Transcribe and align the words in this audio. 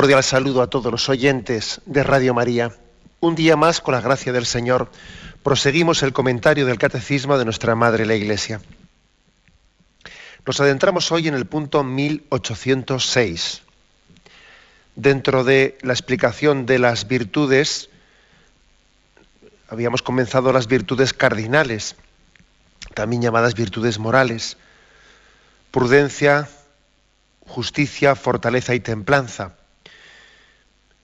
Cordial 0.00 0.24
saludo 0.24 0.62
a 0.62 0.70
todos 0.70 0.90
los 0.90 1.10
oyentes 1.10 1.82
de 1.84 2.02
Radio 2.02 2.32
María. 2.32 2.72
Un 3.20 3.34
día 3.34 3.54
más, 3.54 3.82
con 3.82 3.92
la 3.92 4.00
gracia 4.00 4.32
del 4.32 4.46
Señor, 4.46 4.90
proseguimos 5.42 6.02
el 6.02 6.14
comentario 6.14 6.64
del 6.64 6.78
Catecismo 6.78 7.36
de 7.36 7.44
nuestra 7.44 7.74
Madre 7.74 8.06
la 8.06 8.14
Iglesia. 8.14 8.62
Nos 10.46 10.58
adentramos 10.58 11.12
hoy 11.12 11.28
en 11.28 11.34
el 11.34 11.44
punto 11.44 11.84
1806. 11.84 13.60
Dentro 14.96 15.44
de 15.44 15.76
la 15.82 15.92
explicación 15.92 16.64
de 16.64 16.78
las 16.78 17.06
virtudes, 17.06 17.90
habíamos 19.68 20.00
comenzado 20.00 20.50
las 20.50 20.66
virtudes 20.66 21.12
cardinales, 21.12 21.94
también 22.94 23.20
llamadas 23.20 23.52
virtudes 23.52 23.98
morales, 23.98 24.56
prudencia, 25.70 26.48
justicia, 27.46 28.14
fortaleza 28.14 28.74
y 28.74 28.80
templanza. 28.80 29.59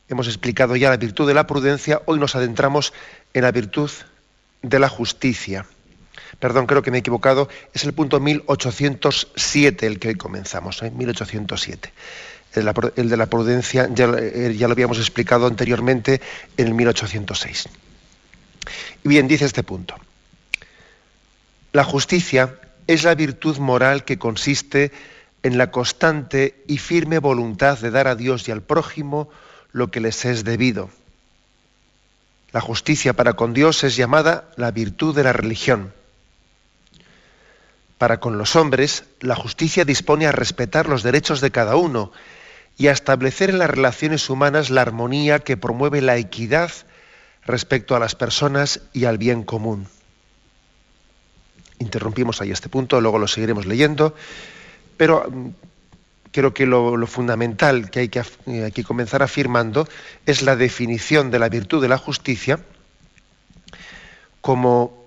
Hemos 0.08 0.28
explicado 0.28 0.76
ya 0.76 0.90
la 0.90 0.96
virtud 0.96 1.26
de 1.26 1.34
la 1.34 1.46
prudencia, 1.46 2.00
hoy 2.06 2.20
nos 2.20 2.36
adentramos 2.36 2.92
en 3.34 3.42
la 3.42 3.50
virtud 3.50 3.90
de 4.62 4.78
la 4.78 4.88
justicia. 4.88 5.66
Perdón, 6.38 6.66
creo 6.66 6.82
que 6.82 6.90
me 6.90 6.98
he 6.98 7.00
equivocado, 7.00 7.48
es 7.74 7.84
el 7.84 7.92
punto 7.92 8.20
1807 8.20 9.86
el 9.86 9.98
que 9.98 10.08
hoy 10.08 10.14
comenzamos, 10.14 10.82
¿eh? 10.82 10.90
1807. 10.90 11.92
El, 12.54 13.08
de 13.08 13.16
la 13.16 13.26
prudencia 13.26 13.88
ya, 13.92 14.06
eh, 14.18 14.54
ya 14.56 14.66
lo 14.66 14.72
habíamos 14.72 14.98
explicado 14.98 15.46
anteriormente 15.46 16.20
en 16.56 16.68
el 16.68 16.74
1806. 16.74 17.68
Y 19.04 19.08
bien, 19.08 19.28
dice 19.28 19.44
este 19.44 19.62
punto. 19.62 19.94
La 21.72 21.84
justicia 21.84 22.58
es 22.86 23.04
la 23.04 23.14
virtud 23.14 23.58
moral 23.58 24.04
que 24.04 24.18
consiste 24.18 24.92
en 25.42 25.58
la 25.58 25.70
constante 25.70 26.62
y 26.66 26.78
firme 26.78 27.18
voluntad 27.18 27.78
de 27.78 27.90
dar 27.90 28.08
a 28.08 28.14
Dios 28.14 28.48
y 28.48 28.52
al 28.52 28.62
prójimo 28.62 29.28
lo 29.76 29.90
que 29.90 30.00
les 30.00 30.24
es 30.24 30.42
debido. 30.42 30.88
La 32.50 32.62
justicia 32.62 33.12
para 33.12 33.34
con 33.34 33.52
Dios 33.52 33.84
es 33.84 33.94
llamada 33.94 34.48
la 34.56 34.70
virtud 34.70 35.14
de 35.14 35.22
la 35.22 35.34
religión. 35.34 35.92
Para 37.98 38.18
con 38.18 38.38
los 38.38 38.56
hombres, 38.56 39.04
la 39.20 39.36
justicia 39.36 39.84
dispone 39.84 40.26
a 40.26 40.32
respetar 40.32 40.88
los 40.88 41.02
derechos 41.02 41.42
de 41.42 41.50
cada 41.50 41.76
uno 41.76 42.10
y 42.78 42.86
a 42.86 42.92
establecer 42.92 43.50
en 43.50 43.58
las 43.58 43.68
relaciones 43.68 44.30
humanas 44.30 44.70
la 44.70 44.80
armonía 44.80 45.40
que 45.40 45.58
promueve 45.58 46.00
la 46.00 46.16
equidad 46.16 46.70
respecto 47.44 47.94
a 47.94 48.00
las 48.00 48.14
personas 48.14 48.80
y 48.94 49.04
al 49.04 49.18
bien 49.18 49.42
común. 49.42 49.88
Interrumpimos 51.80 52.40
ahí 52.40 52.50
este 52.50 52.70
punto, 52.70 53.02
luego 53.02 53.18
lo 53.18 53.28
seguiremos 53.28 53.66
leyendo, 53.66 54.14
pero 54.96 55.30
creo 56.36 56.52
que 56.52 56.66
lo, 56.66 57.06
fundamental 57.06 57.90
que 57.90 58.00
hay 58.00 58.08
que, 58.10 58.22
eh, 58.44 58.64
hay 58.64 58.70
que, 58.70 58.84
comenzar 58.84 59.22
afirmando 59.22 59.88
es 60.26 60.42
la 60.42 60.54
definición 60.54 61.30
de 61.30 61.38
la 61.38 61.48
virtud 61.48 61.80
de 61.80 61.88
la 61.88 61.96
justicia 61.96 62.60
como 64.42 65.06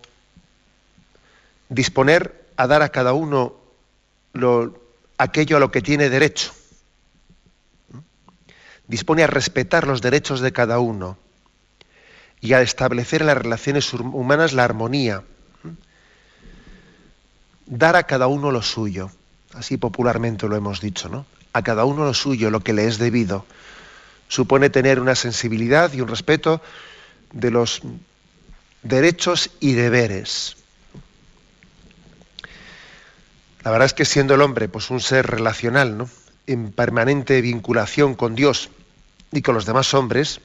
disponer 1.69 2.47
a 2.57 2.66
dar 2.66 2.81
a 2.81 2.89
cada 2.89 3.13
uno 3.13 3.53
lo, 4.34 4.81
aquello 5.19 5.57
a 5.57 5.59
lo 5.59 5.69
que 5.69 5.84
tiene 5.84 6.09
derecho. 6.09 6.51
Dispone 8.88 9.22
a 9.22 9.28
respetar 9.28 9.85
los 9.85 10.01
derechos 10.01 10.41
de 10.41 10.51
cada 10.51 10.79
uno 10.79 11.16
y 12.41 12.53
a 12.53 12.62
establecer 12.63 13.22
en 13.22 13.28
las 13.28 13.38
relaciones 13.38 13.94
humanas 13.94 14.53
la 14.53 14.63
armonía. 14.63 15.23
Dar 17.68 17.95
a 17.95 18.07
cada 18.07 18.25
uno 18.25 18.50
lo 18.50 18.63
suyo 18.63 19.12
así 19.53 19.77
popularmente 19.77 20.47
lo 20.47 20.55
hemos 20.55 20.81
dicho, 20.81 21.09
¿no? 21.09 21.25
A 21.53 21.63
cada 21.63 21.85
uno 21.85 22.05
lo 22.05 22.13
suyo, 22.13 22.51
lo 22.51 22.59
que 22.59 22.73
le 22.73 22.87
es 22.87 22.97
debido. 22.97 23.45
Supone 24.27 24.69
tener 24.69 24.99
una 24.99 25.15
sensibilidad 25.15 25.91
y 25.93 26.01
un 26.01 26.07
respeto 26.07 26.61
de 27.31 27.51
los 27.51 27.81
derechos 28.83 29.49
y 29.59 29.73
deberes. 29.73 30.55
La 33.63 33.71
verdad 33.71 33.88
es 33.88 33.93
que 33.93 34.05
siendo 34.05 34.35
el 34.35 34.41
hombre 34.41 34.69
pues 34.69 34.89
un 34.89 34.99
ser 34.99 35.27
relacional, 35.27 35.97
¿no? 35.97 36.09
en 36.47 36.71
permanente 36.71 37.41
vinculación 37.41 38.15
con 38.15 38.33
Dios 38.33 38.69
y 39.31 39.41
con 39.41 39.53
los 39.53 39.65
demás 39.65 39.93
hombres, 39.93 40.41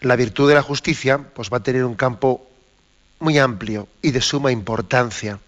la 0.00 0.16
virtud 0.16 0.48
de 0.48 0.56
la 0.56 0.62
justicia 0.62 1.18
pues 1.18 1.52
va 1.52 1.58
a 1.58 1.62
tener 1.62 1.84
un 1.84 1.94
campo 1.94 2.48
muy 3.20 3.38
amplio 3.38 3.88
y 4.02 4.10
de 4.10 4.20
suma 4.20 4.50
importancia 4.50 5.38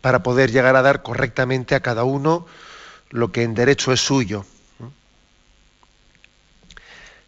para 0.00 0.22
poder 0.22 0.50
llegar 0.50 0.76
a 0.76 0.82
dar 0.82 1.02
correctamente 1.02 1.74
a 1.74 1.80
cada 1.80 2.04
uno 2.04 2.46
lo 3.10 3.32
que 3.32 3.42
en 3.42 3.54
derecho 3.54 3.92
es 3.92 4.00
suyo. 4.00 4.44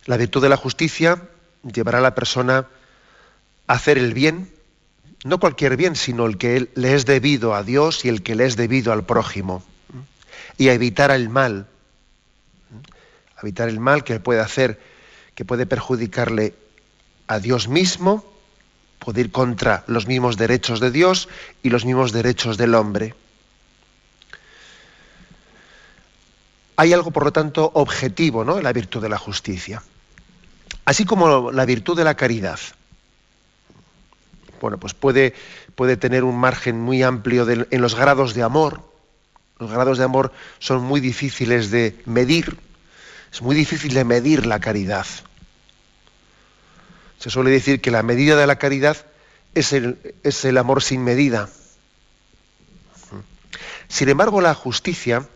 La 0.07 0.17
virtud 0.17 0.43
de 0.43 0.49
la 0.49 0.57
justicia 0.57 1.23
llevará 1.63 1.99
a 1.99 2.03
la 2.03 2.15
persona 2.15 2.67
a 3.67 3.73
hacer 3.73 3.99
el 3.99 4.15
bien, 4.15 4.51
no 5.25 5.39
cualquier 5.39 5.77
bien, 5.77 5.97
sino 5.97 6.27
el 6.27 6.39
que 6.39 6.71
le 6.75 6.95
es 6.95 7.05
debido 7.07 7.55
a 7.55 7.63
Dios 7.63 8.05
y 8.05 8.09
el 8.09 8.23
que 8.23 8.35
le 8.35 8.47
es 8.47 8.57
debido 8.57 8.93
al 8.93 9.05
prójimo, 9.05 9.63
y 10.57 10.69
a 10.69 10.73
evitar 10.73 11.11
el 11.11 11.29
mal, 11.29 11.67
evitar 13.43 13.69
el 13.69 13.81
mal 13.81 14.05
que 14.05 14.21
puede 14.21 14.41
hacer, 14.41 14.81
que 15.35 15.45
puede 15.45 15.67
perjudicarle 15.67 16.55
a 17.27 17.39
Dios 17.39 17.69
mismo 17.69 18.30
puede 19.01 19.23
ir 19.23 19.33
contra 19.33 19.83
los 19.89 20.07
mismos 20.07 20.37
derechos 20.37 20.79
de 20.79 20.93
Dios 20.93 21.29
y 21.63 21.71
los 21.71 21.85
mismos 21.85 22.13
derechos 22.13 22.57
del 22.57 22.75
hombre. 22.75 23.15
Hay 26.77 26.93
algo, 26.93 27.11
por 27.11 27.25
lo 27.25 27.33
tanto, 27.33 27.71
objetivo 27.75 28.45
¿no? 28.45 28.59
en 28.59 28.65
la 28.65 28.73
virtud 28.73 29.03
de 29.03 29.09
la 29.09 29.19
justicia. 29.19 29.83
Así 30.85 31.05
como 31.05 31.51
la 31.51 31.65
virtud 31.65 31.97
de 31.97 32.05
la 32.05 32.15
caridad. 32.15 32.59
Bueno, 34.61 34.79
pues 34.79 34.95
puede, 34.95 35.35
puede 35.75 35.97
tener 35.97 36.23
un 36.25 36.39
margen 36.39 36.81
muy 36.81 37.03
amplio 37.03 37.49
en 37.49 37.81
los 37.81 37.95
grados 37.95 38.35
de 38.35 38.43
amor. 38.43 38.83
Los 39.59 39.71
grados 39.71 39.99
de 39.99 40.05
amor 40.05 40.33
son 40.59 40.83
muy 40.83 41.01
difíciles 41.01 41.71
de 41.71 42.01
medir. 42.07 42.59
Es 43.33 43.43
muy 43.43 43.55
difícil 43.57 43.95
de 43.95 44.05
medir 44.05 44.47
la 44.47 44.59
caridad. 44.59 45.07
Se 47.21 47.29
suele 47.29 47.51
decir 47.51 47.83
que 47.83 47.91
la 47.91 48.03
medida 48.03 48.35
de 48.35 48.47
la 48.47 48.57
caridad 48.57 48.97
es 49.55 49.75
el, 49.75 50.59
amor 50.59 50.83
sin 50.83 51.05
medida. 51.05 51.51
Sin 53.89 54.09
embargo, 54.09 54.41
la 54.41 54.55
justicia 54.55 55.29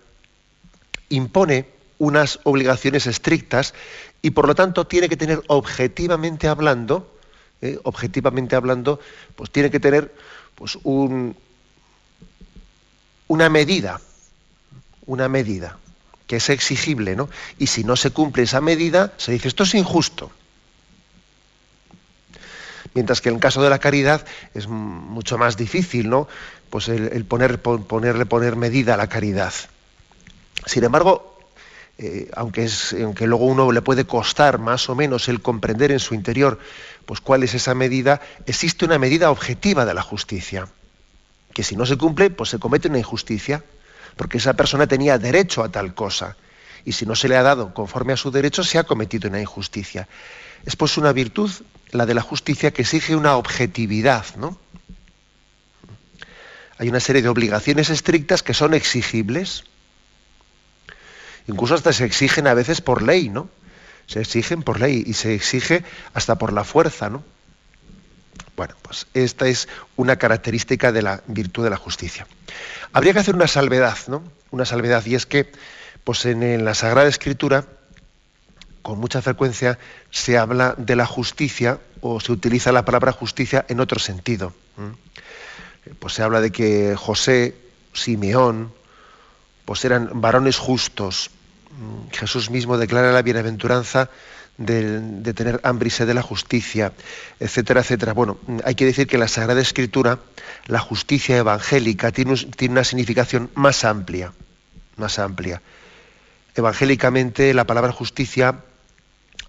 impone 1.10 1.68
unas 1.98 2.40
obligaciones 2.44 3.06
estrictas 3.06 3.74
y 4.22 4.30
por 4.30 4.48
lo 4.48 4.54
tanto 4.54 4.86
tiene 4.86 5.10
que 5.10 5.18
tener 5.18 5.42
objetivamente 5.48 6.48
hablando, 6.48 7.18
¿eh? 7.60 7.78
objetivamente 7.82 8.56
hablando, 8.56 8.98
pues 9.36 9.50
tiene 9.50 9.70
que 9.70 9.78
tener 9.78 10.14
pues 10.54 10.78
un, 10.84 11.36
una 13.28 13.50
medida, 13.50 14.00
una 15.04 15.28
medida 15.28 15.78
que 16.26 16.36
es 16.36 16.48
exigible, 16.48 17.14
¿no? 17.14 17.28
Y 17.58 17.66
si 17.66 17.84
no 17.84 17.94
se 17.96 18.10
cumple 18.10 18.44
esa 18.44 18.62
medida, 18.62 19.12
se 19.18 19.32
dice 19.32 19.48
esto 19.48 19.64
es 19.64 19.74
injusto 19.74 20.32
mientras 22.94 23.20
que 23.20 23.28
en 23.28 23.36
el 23.36 23.40
caso 23.40 23.62
de 23.62 23.70
la 23.70 23.78
caridad 23.78 24.24
es 24.54 24.66
mucho 24.68 25.38
más 25.38 25.56
difícil, 25.56 26.08
¿no? 26.08 26.28
Pues 26.70 26.88
el, 26.88 27.24
poner, 27.24 27.60
ponerle 27.60 28.26
poner 28.26 28.56
medida 28.56 28.94
a 28.94 28.96
la 28.96 29.08
caridad. 29.08 29.52
Sin 30.66 30.84
embargo, 30.84 31.38
eh, 31.98 32.28
aunque, 32.34 32.64
es, 32.64 32.94
aunque 33.00 33.26
luego 33.26 33.46
uno 33.46 33.70
le 33.70 33.82
puede 33.82 34.04
costar 34.04 34.58
más 34.58 34.88
o 34.88 34.94
menos 34.94 35.28
el 35.28 35.40
comprender 35.40 35.92
en 35.92 36.00
su 36.00 36.14
interior 36.14 36.58
pues 37.06 37.20
cuál 37.20 37.42
es 37.42 37.54
esa 37.54 37.74
medida, 37.74 38.20
existe 38.46 38.84
una 38.84 38.98
medida 38.98 39.30
objetiva 39.30 39.84
de 39.84 39.94
la 39.94 40.02
justicia, 40.02 40.68
que 41.52 41.62
si 41.62 41.76
no 41.76 41.86
se 41.86 41.96
cumple, 41.96 42.30
pues 42.30 42.50
se 42.50 42.58
comete 42.58 42.88
una 42.88 42.98
injusticia, 42.98 43.62
porque 44.16 44.38
esa 44.38 44.54
persona 44.54 44.86
tenía 44.86 45.18
derecho 45.18 45.62
a 45.62 45.68
tal 45.68 45.94
cosa, 45.94 46.36
y 46.84 46.92
si 46.92 47.06
no 47.06 47.14
se 47.14 47.28
le 47.28 47.36
ha 47.36 47.42
dado 47.42 47.74
conforme 47.74 48.12
a 48.12 48.16
su 48.16 48.30
derecho, 48.30 48.64
se 48.64 48.78
ha 48.78 48.84
cometido 48.84 49.28
una 49.28 49.40
injusticia. 49.40 50.08
Es 50.64 50.76
pues 50.76 50.96
una 50.96 51.12
virtud, 51.12 51.50
la 51.94 52.06
de 52.06 52.14
la 52.14 52.22
justicia, 52.22 52.72
que 52.72 52.82
exige 52.82 53.16
una 53.16 53.36
objetividad, 53.36 54.26
¿no? 54.36 54.58
Hay 56.78 56.88
una 56.88 57.00
serie 57.00 57.22
de 57.22 57.28
obligaciones 57.28 57.88
estrictas 57.88 58.42
que 58.42 58.52
son 58.52 58.74
exigibles. 58.74 59.64
Incluso 61.46 61.74
hasta 61.74 61.92
se 61.92 62.04
exigen 62.04 62.46
a 62.48 62.54
veces 62.54 62.80
por 62.80 63.02
ley, 63.02 63.28
¿no? 63.28 63.48
Se 64.06 64.20
exigen 64.20 64.62
por 64.62 64.80
ley 64.80 65.04
y 65.06 65.14
se 65.14 65.34
exige 65.34 65.84
hasta 66.14 66.36
por 66.36 66.52
la 66.52 66.64
fuerza, 66.64 67.08
¿no? 67.08 67.22
Bueno, 68.56 68.74
pues 68.82 69.06
esta 69.14 69.46
es 69.46 69.68
una 69.96 70.16
característica 70.16 70.92
de 70.92 71.02
la 71.02 71.22
virtud 71.26 71.64
de 71.64 71.70
la 71.70 71.76
justicia. 71.76 72.26
Habría 72.92 73.12
que 73.12 73.20
hacer 73.20 73.34
una 73.34 73.48
salvedad, 73.48 73.98
¿no? 74.08 74.22
Una 74.50 74.64
salvedad, 74.64 75.04
y 75.06 75.14
es 75.14 75.26
que, 75.26 75.50
pues 76.04 76.24
en, 76.26 76.64
la 76.64 76.74
Sagrada 76.74 77.08
Escritura, 77.08 77.66
con 78.84 79.00
mucha 79.00 79.22
frecuencia 79.22 79.78
se 80.10 80.36
habla 80.36 80.74
de 80.76 80.94
la 80.94 81.06
justicia 81.06 81.80
o 82.02 82.20
se 82.20 82.32
utiliza 82.32 82.70
la 82.70 82.84
palabra 82.84 83.12
justicia 83.12 83.64
en 83.70 83.80
otro 83.80 83.98
sentido. 83.98 84.52
Pues 85.98 86.12
se 86.12 86.22
habla 86.22 86.42
de 86.42 86.52
que 86.52 86.94
José, 86.94 87.56
Simeón, 87.94 88.74
pues 89.64 89.86
eran 89.86 90.20
varones 90.20 90.58
justos. 90.58 91.30
Jesús 92.12 92.50
mismo 92.50 92.76
declara 92.76 93.10
la 93.10 93.22
bienaventuranza 93.22 94.10
de, 94.58 95.32
tener 95.32 95.60
hambre 95.62 95.88
y 95.88 95.90
sed 95.90 96.06
de 96.06 96.12
la 96.12 96.20
justicia, 96.20 96.92
etcétera, 97.40 97.80
etcétera. 97.80 98.12
Bueno, 98.12 98.36
hay 98.64 98.74
que 98.74 98.84
decir 98.84 99.06
que 99.06 99.16
la 99.16 99.28
Sagrada 99.28 99.62
Escritura, 99.62 100.18
la 100.66 100.78
justicia 100.78 101.38
evangélica, 101.38 102.12
tiene, 102.12 102.34
tiene 102.54 102.72
una 102.72 102.84
significación 102.84 103.50
más 103.54 103.82
amplia, 103.82 104.34
más 104.96 105.18
amplia. 105.18 105.62
Evangélicamente 106.54 107.54
la 107.54 107.64
palabra 107.64 107.92
justicia 107.92 108.56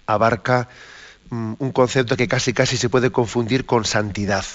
abarca 0.05 0.69
mm, 1.29 1.53
un 1.59 1.71
concepto 1.71 2.17
que 2.17 2.27
casi 2.27 2.53
casi 2.53 2.77
se 2.77 2.89
puede 2.89 3.11
confundir 3.11 3.65
con 3.65 3.85
santidad. 3.85 4.45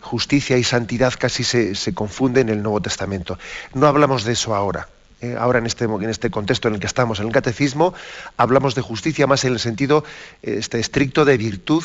Justicia 0.00 0.58
y 0.58 0.64
santidad 0.64 1.14
casi 1.18 1.44
se, 1.44 1.74
se 1.74 1.94
confunden 1.94 2.48
en 2.48 2.56
el 2.56 2.62
Nuevo 2.62 2.82
Testamento. 2.82 3.38
No 3.72 3.86
hablamos 3.86 4.24
de 4.24 4.32
eso 4.32 4.54
ahora. 4.54 4.88
Eh, 5.24 5.36
ahora 5.38 5.58
en 5.58 5.64
este, 5.64 5.84
en 5.84 6.10
este 6.10 6.30
contexto 6.30 6.68
en 6.68 6.74
el 6.74 6.80
que 6.80 6.86
estamos, 6.86 7.18
en 7.18 7.26
el 7.26 7.32
catecismo, 7.32 7.94
hablamos 8.36 8.74
de 8.74 8.82
justicia 8.82 9.26
más 9.26 9.44
en 9.44 9.54
el 9.54 9.58
sentido 9.58 10.04
este, 10.42 10.78
estricto 10.80 11.24
de 11.24 11.38
virtud, 11.38 11.82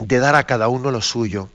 de 0.00 0.18
dar 0.18 0.34
a 0.34 0.42
cada 0.42 0.66
uno 0.66 0.90
lo 0.90 1.00
suyo. 1.00 1.48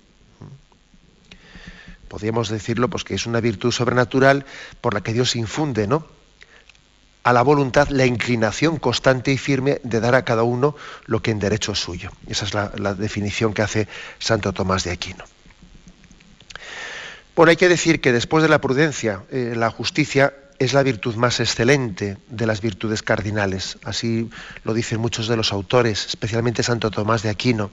Podríamos 2.08 2.48
decirlo 2.48 2.88
pues, 2.90 3.04
que 3.04 3.16
es 3.16 3.26
una 3.26 3.42
virtud 3.42 3.72
sobrenatural 3.74 4.46
por 4.80 4.94
la 4.94 5.02
que 5.02 5.12
Dios 5.12 5.36
infunde, 5.36 5.86
¿no? 5.86 6.06
A 7.24 7.34
la 7.34 7.42
voluntad 7.42 7.90
la 7.90 8.06
inclinación 8.06 8.78
constante 8.78 9.32
y 9.32 9.38
firme 9.38 9.82
de 9.84 10.00
dar 10.00 10.16
a 10.16 10.24
cada 10.24 10.44
uno 10.44 10.76
lo 11.06 11.22
que 11.22 11.32
en 11.32 11.40
derecho 11.40 11.74
es 11.74 11.80
suyo. 11.80 12.12
Esa 12.28 12.46
es 12.46 12.54
la, 12.54 12.94
definición 12.94 13.54
que 13.54 13.62
hace 13.62 13.88
Santo 14.20 14.54
Tomás 14.54 14.84
de 14.84 14.92
Aquino. 14.92 15.26
Bueno, 17.36 17.52
hay 17.52 17.58
que 17.58 17.70
decir 17.70 18.02
que 18.02 18.12
después 18.12 18.44
de 18.44 18.50
la 18.50 18.60
prudencia, 18.60 19.24
eh, 19.32 19.54
la 19.56 19.70
justicia 19.70 20.34
es 20.60 20.74
la 20.74 20.84
virtud 20.84 21.16
más 21.16 21.40
excelente 21.40 22.18
de 22.28 22.46
las 22.46 22.62
virtudes 22.62 23.02
cardinales. 23.02 23.78
Así 23.84 24.30
lo 24.64 24.74
dicen 24.74 25.00
muchos 25.00 25.28
de 25.28 25.38
los 25.38 25.54
autores, 25.54 26.06
especialmente 26.08 26.64
Santo 26.64 26.92
Tomás 26.92 27.24
de 27.24 27.30
Aquino. 27.30 27.72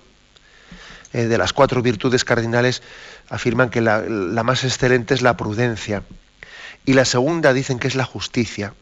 Eh, 1.13 1.27
de 1.27 1.39
las 1.39 1.53
cuatro 1.53 1.83
virtudes 1.83 2.25
cardinales 2.25 2.83
afirman 3.29 3.71
que 3.71 3.81
la, 3.81 4.03
más 4.45 4.65
excelente 4.65 5.15
es 5.15 5.23
la 5.23 5.37
prudencia. 5.37 6.03
Y 6.85 6.93
la 6.93 7.05
segunda 7.05 7.53
dicen 7.53 7.79
que 7.79 7.89
es 7.89 7.97
la 7.97 8.05
justicia. 8.05 8.75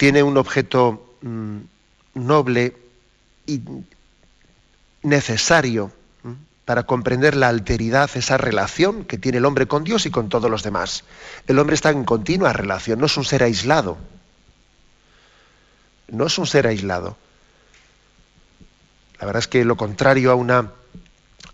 Tiene 0.00 0.22
un 0.22 0.38
objeto 0.38 1.14
mm, 1.20 1.58
noble 2.14 2.74
y 3.44 3.60
necesario 5.02 5.92
para 6.64 6.84
comprender 6.84 7.36
la 7.36 7.48
alteridad, 7.48 8.08
esa 8.14 8.38
relación 8.38 9.04
que 9.04 9.18
tiene 9.18 9.36
el 9.36 9.44
hombre 9.44 9.66
con 9.66 9.84
Dios 9.84 10.06
y 10.06 10.10
con 10.10 10.30
todos 10.30 10.50
los 10.50 10.62
demás. 10.62 11.04
El 11.46 11.58
hombre 11.58 11.74
está 11.74 11.90
en 11.90 12.04
continua 12.04 12.54
relación, 12.54 12.98
no 12.98 13.04
es 13.04 13.16
un 13.18 13.26
ser 13.26 13.42
aislado. 13.42 13.98
No 16.08 16.24
es 16.28 16.38
un 16.38 16.46
ser 16.46 16.66
aislado. 16.66 17.18
La 19.18 19.26
verdad 19.26 19.40
es 19.40 19.48
que 19.48 19.66
lo 19.66 19.76
contrario 19.76 20.32
a 20.32 20.34
una, 20.34 20.72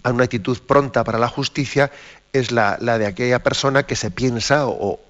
a 0.04 0.12
una 0.12 0.22
actitud 0.22 0.56
pronta 0.60 1.02
para 1.02 1.18
la 1.18 1.26
justicia 1.26 1.90
es 2.32 2.52
la, 2.52 2.76
de 2.76 3.06
aquella 3.06 3.42
persona 3.42 3.86
que 3.86 3.96
se 3.96 4.12
piensa 4.12 4.68
o 4.68 5.00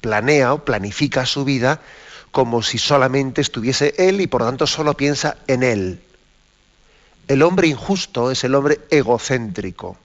planea 0.00 0.54
o 0.54 0.64
planifica 0.64 1.26
su 1.26 1.44
vida 1.44 1.80
como 2.32 2.62
si 2.62 2.78
solamente 2.78 3.42
estuviese 3.42 3.94
él 3.98 4.20
y 4.22 4.26
por 4.26 4.42
tanto 4.42 4.66
solo 4.66 4.94
piensa 4.94 5.36
en 5.46 5.62
él. 5.62 6.00
El 7.28 7.42
hombre 7.42 7.68
injusto 7.68 8.30
es 8.30 8.42
el 8.42 8.54
hombre 8.54 8.80
egocéntrico, 8.90 9.96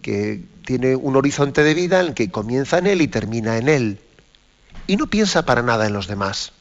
que 0.00 0.40
tiene 0.64 0.96
un 0.96 1.16
horizonte 1.16 1.62
de 1.62 1.74
vida 1.74 2.00
en 2.00 2.06
el 2.06 2.14
que 2.14 2.30
comienza 2.30 2.78
en 2.78 2.86
él 2.86 3.02
y 3.02 3.08
termina 3.08 3.58
en 3.58 3.68
él, 3.68 4.00
y 4.86 4.96
no 4.96 5.06
piensa 5.06 5.44
para 5.44 5.62
nada 5.62 5.86
en 5.86 5.92
los 5.92 6.08
demás. 6.08 6.52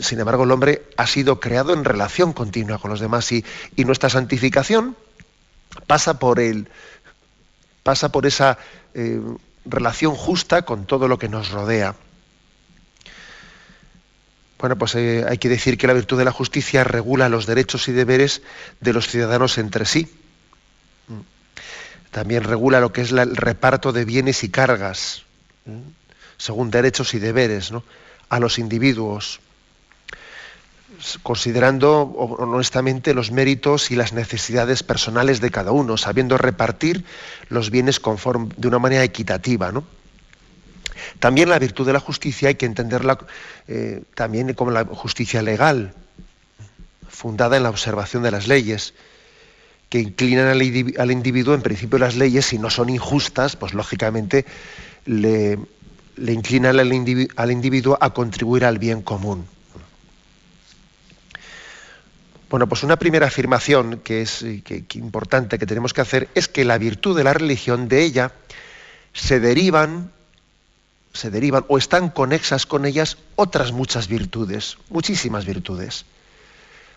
sin 0.00 0.20
embargo, 0.20 0.44
el 0.44 0.52
hombre 0.52 0.86
ha 0.96 1.06
sido 1.08 1.40
creado 1.40 1.74
en 1.74 1.84
relación 1.84 2.32
continua 2.32 2.78
con 2.78 2.90
los 2.90 3.00
demás 3.00 3.30
y, 3.32 3.44
nuestra 3.78 4.08
santificación 4.08 4.96
pasa 5.86 6.18
por 6.18 6.38
el, 6.38 6.68
pasa 7.82 8.10
por 8.10 8.26
esa 8.26 8.58
eh, 8.94 9.20
relación 9.64 10.14
justa 10.14 10.62
con 10.62 10.86
todo 10.86 11.08
lo 11.08 11.18
que 11.18 11.28
nos 11.28 11.50
rodea. 11.50 11.94
Bueno, 14.58 14.76
pues 14.76 14.94
eh, 14.94 15.24
hay 15.26 15.38
que 15.38 15.48
decir 15.48 15.78
que 15.78 15.86
la 15.86 15.94
virtud 15.94 16.18
de 16.18 16.24
la 16.24 16.32
justicia 16.32 16.84
regula 16.84 17.28
los 17.28 17.46
derechos 17.46 17.88
y 17.88 17.92
deberes 17.92 18.42
de 18.80 18.92
los 18.92 19.08
ciudadanos 19.08 19.56
entre 19.58 19.86
sí. 19.86 20.08
También 22.10 22.44
regula 22.44 22.80
lo 22.80 22.92
que 22.92 23.02
es 23.02 23.12
el 23.12 23.36
reparto 23.36 23.92
de 23.92 24.04
bienes 24.04 24.42
y 24.44 24.50
cargas, 24.50 25.22
según 26.36 26.70
derechos 26.70 27.14
y 27.14 27.20
deberes, 27.20 27.72
a 28.28 28.40
los 28.40 28.58
individuos, 28.58 29.40
considerando 31.22 32.02
honestamente 32.02 33.14
los 33.14 33.30
méritos 33.30 33.90
y 33.90 33.96
las 33.96 34.12
necesidades 34.12 34.82
personales 34.82 35.40
de 35.40 35.50
cada 35.50 35.72
uno, 35.72 35.96
sabiendo 35.96 36.36
repartir 36.36 37.04
los 37.48 37.70
bienes 37.70 38.00
de 38.56 38.68
una 38.68 38.78
manera 38.78 39.02
equitativa. 39.04 39.72
¿no? 39.72 39.84
También 41.18 41.48
la 41.48 41.58
virtud 41.58 41.86
de 41.86 41.92
la 41.92 42.00
justicia 42.00 42.48
hay 42.48 42.54
que 42.54 42.66
entenderla 42.66 43.18
eh, 43.68 44.02
también 44.14 44.52
como 44.54 44.70
la 44.70 44.84
justicia 44.84 45.42
legal, 45.42 45.94
fundada 47.08 47.56
en 47.56 47.64
la 47.64 47.70
observación 47.70 48.22
de 48.22 48.30
las 48.30 48.46
leyes, 48.46 48.94
que 49.88 49.98
inclinan 49.98 50.46
al, 50.46 50.62
individuo, 50.62 51.54
en 51.54 51.62
principio 51.62 51.98
las 51.98 52.14
leyes, 52.14 52.46
si 52.46 52.58
no 52.58 52.70
son 52.70 52.90
injustas, 52.90 53.56
pues 53.56 53.74
lógicamente 53.74 54.46
le, 55.04 55.58
inclinan 56.16 56.78
al, 56.78 56.92
individuo 56.92 57.98
a 58.00 58.14
contribuir 58.14 58.64
al 58.64 58.78
bien 58.78 59.02
común. 59.02 59.46
Bueno, 62.50 62.68
pues 62.68 62.82
una 62.82 62.96
primera 62.96 63.28
afirmación 63.28 64.00
que 64.00 64.22
es 64.22 64.44
importante 64.94 65.56
que 65.56 65.66
tenemos 65.66 65.94
que 65.94 66.00
hacer 66.00 66.28
es 66.34 66.48
que 66.48 66.64
la 66.64 66.78
virtud 66.78 67.16
de 67.16 67.22
la 67.22 67.32
religión, 67.32 67.86
de 67.88 68.02
ella, 68.02 68.32
se 69.12 69.38
derivan 69.38 70.10
se 71.12 71.30
derivan 71.30 71.64
o 71.68 71.78
están 71.78 72.08
conexas 72.08 72.66
con 72.66 72.86
ellas 72.86 73.18
otras 73.36 73.72
muchas 73.72 74.08
virtudes, 74.08 74.78
muchísimas 74.90 75.44
virtudes. 75.44 76.04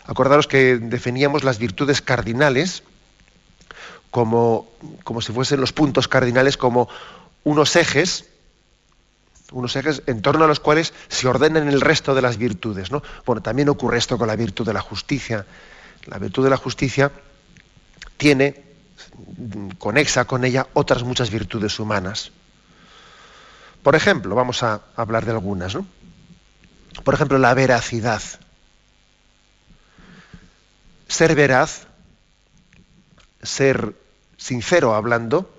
Acordaros 0.06 0.46
que 0.46 0.76
definíamos 0.76 1.44
las 1.44 1.58
virtudes 1.58 2.00
cardinales 2.00 2.82
como, 4.10 4.68
como 5.02 5.20
si 5.20 5.32
fuesen 5.32 5.60
los 5.60 5.72
puntos 5.72 6.06
cardinales, 6.06 6.56
como 6.56 6.88
unos 7.42 7.74
ejes, 7.76 8.26
unos 9.52 9.76
ejes 9.76 10.02
en 10.06 10.22
torno 10.22 10.44
a 10.44 10.48
los 10.48 10.60
cuales 10.60 10.92
se 11.08 11.28
ordenan 11.28 11.68
el 11.68 11.80
resto 11.80 12.14
de 12.14 12.22
las 12.22 12.36
virtudes. 12.36 12.90
¿no? 12.90 13.02
Bueno, 13.26 13.42
también 13.42 13.68
ocurre 13.68 13.98
esto 13.98 14.18
con 14.18 14.28
la 14.28 14.36
virtud 14.36 14.66
de 14.66 14.72
la 14.72 14.80
justicia. 14.80 15.46
La 16.06 16.18
virtud 16.18 16.44
de 16.44 16.50
la 16.50 16.56
justicia 16.56 17.12
tiene, 18.16 18.62
conexa 19.78 20.24
con 20.24 20.44
ella 20.44 20.66
otras 20.74 21.02
muchas 21.02 21.30
virtudes 21.30 21.78
humanas. 21.78 22.32
Por 23.82 23.94
ejemplo, 23.94 24.34
vamos 24.34 24.62
a 24.62 24.80
hablar 24.96 25.24
de 25.24 25.32
algunas, 25.32 25.74
¿no? 25.74 25.86
Por 27.02 27.14
ejemplo, 27.14 27.38
la 27.38 27.52
veracidad. 27.54 28.22
Ser 31.08 31.34
veraz, 31.34 31.86
ser 33.42 33.94
sincero 34.36 34.94
hablando, 34.94 35.50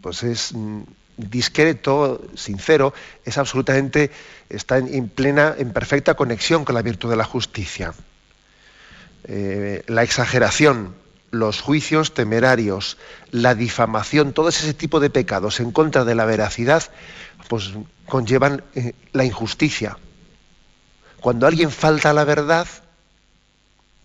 pues 0.00 0.22
es 0.22 0.54
mm, 0.54 0.82
discreto, 1.16 2.22
sincero, 2.34 2.94
es 3.24 3.38
absolutamente, 3.38 4.10
está 4.48 4.78
en, 4.78 5.08
plena, 5.08 5.54
en 5.56 5.72
perfecta 5.72 6.14
conexión 6.14 6.64
con 6.64 6.74
la 6.74 6.82
virtud 6.82 7.10
de 7.10 7.16
la 7.16 7.24
justicia. 7.24 7.94
Eh, 9.24 9.84
la 9.86 10.02
exageración, 10.02 10.94
los 11.30 11.60
juicios 11.60 12.14
temerarios, 12.14 12.98
la 13.30 13.54
difamación, 13.54 14.32
todo 14.32 14.48
ese 14.48 14.74
tipo 14.74 15.00
de 15.00 15.10
pecados 15.10 15.60
en 15.60 15.70
contra 15.70 16.04
de 16.04 16.14
la 16.14 16.24
veracidad, 16.24 16.82
pues 17.48 17.72
conllevan 18.06 18.64
eh, 18.74 18.94
la 19.12 19.24
injusticia. 19.24 19.98
Cuando 21.20 21.46
alguien 21.46 21.70
falta 21.70 22.10
a 22.10 22.14
la 22.14 22.24
verdad, 22.24 22.66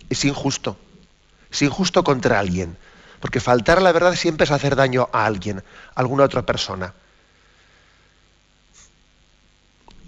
es 0.10 0.24
injusto. 0.24 0.78
Es 1.52 1.62
injusto 1.62 2.04
contra 2.04 2.40
alguien. 2.40 2.78
Porque 3.20 3.40
faltar 3.40 3.80
a 3.80 3.82
la 3.82 3.92
verdad 3.92 4.16
siempre 4.16 4.46
es 4.46 4.52
hacer 4.52 4.76
daño 4.76 5.10
a 5.12 5.26
alguien, 5.26 5.64
a 5.96 6.00
alguna 6.00 6.24
otra 6.24 6.44
persona. 6.44 6.94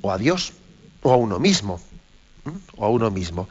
O 0.02 0.12
a 0.12 0.18
Dios, 0.18 0.54
o 1.02 1.12
a 1.12 1.18
uno 1.18 1.40
mismo. 1.40 1.82
O 2.78 2.86
a 2.86 2.90
uno 2.90 3.12
mismo. 3.12 3.50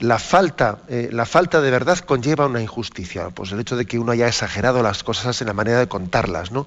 La 0.00 0.18
falta, 0.18 0.80
eh, 0.88 1.08
la 1.12 1.24
falta 1.24 1.60
de 1.60 1.70
verdad 1.70 1.98
conlleva 1.98 2.46
una 2.46 2.60
injusticia. 2.60 3.30
Pues 3.30 3.52
el 3.52 3.60
hecho 3.60 3.76
de 3.76 3.86
que 3.86 3.98
uno 3.98 4.12
haya 4.12 4.28
exagerado 4.28 4.82
las 4.82 5.02
cosas 5.02 5.40
en 5.40 5.46
la 5.46 5.54
manera 5.54 5.78
de 5.78 5.88
contarlas, 5.88 6.50
¿no? 6.50 6.66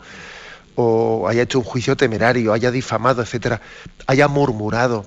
O 0.75 1.27
haya 1.27 1.43
hecho 1.43 1.59
un 1.59 1.65
juicio 1.65 1.97
temerario, 1.97 2.53
haya 2.53 2.71
difamado, 2.71 3.21
etcétera, 3.21 3.61
haya 4.07 4.27
murmurado, 4.27 5.05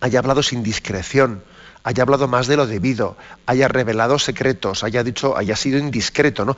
haya 0.00 0.18
hablado 0.18 0.42
sin 0.42 0.62
discreción, 0.62 1.42
haya 1.82 2.02
hablado 2.02 2.28
más 2.28 2.46
de 2.46 2.56
lo 2.56 2.66
debido, 2.66 3.16
haya 3.46 3.68
revelado 3.68 4.18
secretos, 4.18 4.84
haya 4.84 5.02
dicho, 5.02 5.36
haya 5.36 5.56
sido 5.56 5.78
indiscreto, 5.78 6.44
¿no? 6.44 6.56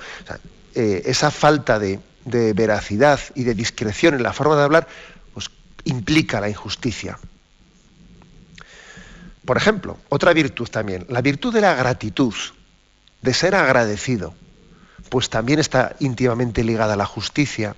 Eh, 0.74 1.02
esa 1.06 1.30
falta 1.30 1.78
de, 1.78 2.00
veracidad 2.24 3.20
y 3.34 3.44
de 3.44 3.54
discreción 3.54 4.14
en 4.14 4.22
la 4.22 4.32
forma 4.32 4.56
de 4.56 4.62
hablar, 4.62 4.88
pues 5.34 5.50
implica 5.84 6.40
la 6.40 6.48
injusticia. 6.48 7.18
Por 9.44 9.56
ejemplo, 9.56 9.98
otra 10.08 10.32
virtud 10.32 10.68
también, 10.68 11.04
la 11.08 11.20
virtud 11.20 11.52
de 11.52 11.60
la 11.60 11.74
gratitud, 11.74 12.34
de 13.22 13.34
ser 13.34 13.54
agradecido, 13.54 14.34
pues 15.08 15.30
también 15.30 15.58
está 15.58 15.94
íntimamente 16.00 16.64
ligada 16.64 16.94
a 16.94 16.96
la 16.96 17.06
justicia. 17.06 17.76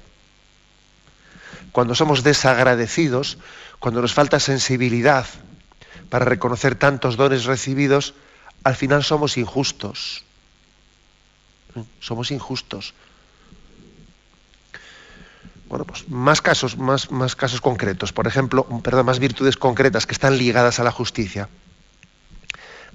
Cuando 1.72 1.94
somos 1.94 2.22
desagradecidos, 2.22 3.38
cuando 3.80 4.00
nos 4.00 4.14
falta 4.14 4.38
sensibilidad 4.40 5.26
para 6.10 6.24
reconocer 6.24 6.74
tantos 6.74 7.16
dones 7.16 7.44
recibidos, 7.44 8.14
al 8.62 8.76
final 8.76 9.04
somos 9.04 9.36
injustos. 9.36 10.24
Somos 12.00 12.30
injustos. 12.30 12.94
Bueno, 15.68 15.86
pues 15.86 16.08
más 16.08 16.40
casos, 16.40 16.76
más, 16.76 17.08
casos 17.36 17.60
concretos. 17.60 18.12
Por 18.12 18.26
ejemplo, 18.26 18.64
perdón, 18.82 19.06
más 19.06 19.18
virtudes 19.18 19.56
concretas 19.56 20.06
que 20.06 20.12
están 20.12 20.38
ligadas 20.38 20.78
a 20.78 20.84
la 20.84 20.92
justicia. 20.92 21.48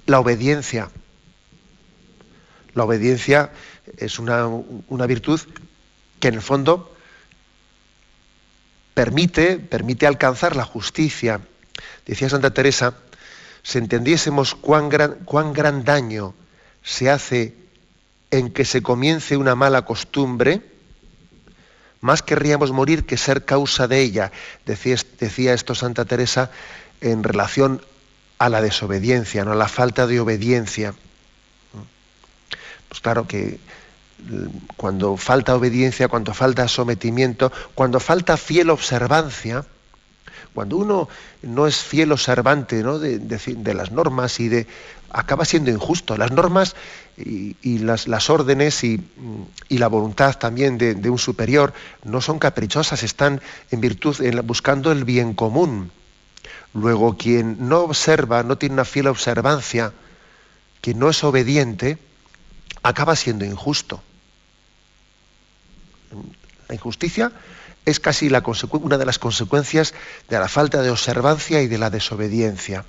La 0.06 0.18
obediencia. 0.18 0.90
La 2.74 2.84
obediencia 2.84 3.52
es 3.96 4.18
una, 4.18 4.46
una 4.46 5.06
virtud 5.06 5.40
que 6.20 6.28
en 6.28 6.34
el 6.34 6.42
fondo 6.42 6.94
permite, 8.94 9.58
permite 9.58 10.06
alcanzar 10.06 10.56
la 10.56 10.64
justicia. 10.64 11.40
Decía 12.06 12.28
Santa 12.28 12.52
Teresa 12.52 12.94
si 13.62 13.78
entendiésemos 13.78 14.54
cuán 14.54 14.88
gran, 14.88 15.84
daño 15.84 16.34
se 16.82 17.10
hace 17.10 17.54
en 18.30 18.50
que 18.50 18.64
se 18.64 18.82
comience 18.82 19.36
una 19.36 19.54
mala 19.54 19.84
costumbre, 19.84 20.62
más 22.00 22.22
querríamos 22.22 22.72
morir 22.72 23.04
que 23.04 23.18
ser 23.18 23.44
causa 23.44 23.86
de 23.86 24.00
ella. 24.00 24.32
Decía, 24.64 24.96
decía, 25.18 25.52
esto 25.52 25.74
Santa 25.74 26.04
Teresa 26.04 26.50
en 27.00 27.22
relación 27.22 27.82
a 28.38 28.48
la 28.48 28.62
desobediencia, 28.62 29.44
¿no? 29.44 29.52
a 29.52 29.56
la 29.56 29.68
falta 29.68 30.06
de 30.06 30.20
obediencia. 30.20 30.94
Pues 32.88 33.00
claro 33.00 33.26
que 33.28 33.60
mm, 34.18 34.46
cuando 34.76 35.18
falta 35.18 35.54
obediencia, 35.54 36.08
cuando 36.08 36.32
falta 36.32 36.66
sometimiento, 36.66 37.52
cuando 37.74 38.00
falta 38.00 38.38
fiel 38.38 38.70
observancia, 38.70 39.66
cuando 40.54 40.76
uno 40.76 41.08
no 41.42 41.66
es 41.66 41.76
fiel 41.76 42.12
observante 42.12 42.82
De, 42.82 43.74
las 43.74 43.90
normas 43.90 44.40
y 44.40 44.48
de 44.48 44.66
acaba 45.10 45.44
siendo 45.44 45.70
injusto. 45.70 46.16
Las 46.16 46.30
normas 46.30 46.76
y, 47.16 47.78
las, 47.78 48.30
órdenes 48.30 48.84
y, 48.84 49.00
la 49.68 49.88
voluntad 49.88 50.36
también 50.38 50.78
de, 50.78 51.10
un 51.10 51.18
superior 51.18 51.72
no 52.04 52.20
son 52.20 52.38
caprichosas, 52.38 53.02
están 53.02 53.40
en 53.70 53.80
virtud, 53.80 54.16
buscando 54.44 54.92
el 54.92 55.04
bien 55.04 55.34
común. 55.34 55.90
Luego, 56.72 57.16
quien 57.16 57.68
no 57.68 57.80
observa, 57.80 58.42
no 58.42 58.56
tiene 58.56 58.74
una 58.74 58.84
fiel 58.84 59.08
observancia, 59.08 59.92
quien 60.80 60.98
no 60.98 61.10
es 61.10 61.24
obediente, 61.24 61.98
acaba 62.82 63.16
siendo 63.16 63.44
injusto. 63.44 64.02
La 66.68 66.74
injusticia 66.74 67.32
es 67.90 68.00
casi 68.00 68.30
una 68.72 68.98
de 68.98 69.04
las 69.04 69.18
consecuencias 69.18 69.94
de 70.28 70.38
la 70.38 70.48
falta 70.48 70.82
de 70.82 70.90
observancia 70.90 71.62
y 71.62 71.68
de 71.68 71.78
la 71.78 71.90
desobediencia. 71.90 72.84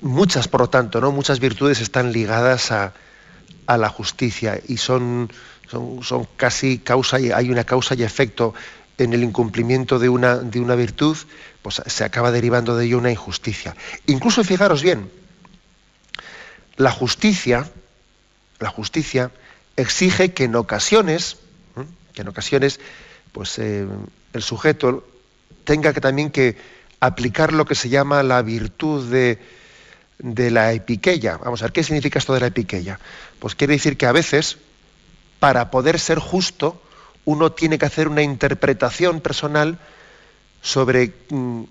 Muchas, 0.00 0.48
por 0.48 0.62
lo 0.62 0.68
tanto, 0.68 1.00
¿no? 1.00 1.12
muchas 1.12 1.38
virtudes 1.38 1.80
están 1.80 2.12
ligadas 2.12 2.72
a, 2.72 2.92
la 3.68 3.88
justicia 3.88 4.60
y 4.68 4.76
son, 4.76 5.32
son, 5.70 6.28
casi 6.36 6.78
causa 6.78 7.18
y 7.18 7.30
hay 7.30 7.50
una 7.50 7.64
causa 7.64 7.94
y 7.94 8.02
efecto 8.02 8.52
en 8.98 9.14
el 9.14 9.22
incumplimiento 9.22 9.98
de 9.98 10.10
una, 10.10 10.36
de 10.36 10.60
una 10.60 10.74
virtud, 10.74 11.16
pues 11.62 11.80
se 11.86 12.04
acaba 12.04 12.30
derivando 12.30 12.76
de 12.76 12.84
ello 12.84 12.98
una 12.98 13.10
injusticia. 13.10 13.74
Incluso 14.06 14.44
fijaros 14.44 14.82
bien, 14.82 15.10
la 16.76 16.90
justicia, 16.90 17.70
la 18.58 18.68
justicia 18.68 19.30
exige 19.76 20.32
que 20.32 20.44
en 20.44 20.56
ocasiones 20.56 21.38
que 22.14 22.22
en 22.22 22.28
ocasiones 22.28 22.80
pues, 23.32 23.58
eh, 23.58 23.86
el 24.32 24.42
sujeto 24.42 25.06
tenga 25.64 25.92
que 25.92 26.00
también 26.00 26.30
que 26.30 26.56
aplicar 27.00 27.52
lo 27.52 27.64
que 27.64 27.74
se 27.74 27.88
llama 27.88 28.22
la 28.22 28.42
virtud 28.42 29.10
de, 29.10 29.38
de 30.18 30.50
la 30.50 30.72
epiqueya. 30.72 31.36
Vamos 31.38 31.62
a 31.62 31.66
ver, 31.66 31.72
¿qué 31.72 31.82
significa 31.82 32.18
esto 32.18 32.34
de 32.34 32.40
la 32.40 32.46
epiqueya? 32.46 32.98
Pues 33.38 33.54
quiere 33.54 33.74
decir 33.74 33.96
que 33.96 34.06
a 34.06 34.12
veces, 34.12 34.58
para 35.40 35.70
poder 35.70 35.98
ser 35.98 36.18
justo, 36.18 36.80
uno 37.24 37.52
tiene 37.52 37.78
que 37.78 37.86
hacer 37.86 38.08
una 38.08 38.22
interpretación 38.22 39.20
personal 39.20 39.78
sobre, 40.60 41.12
mm, 41.28 41.62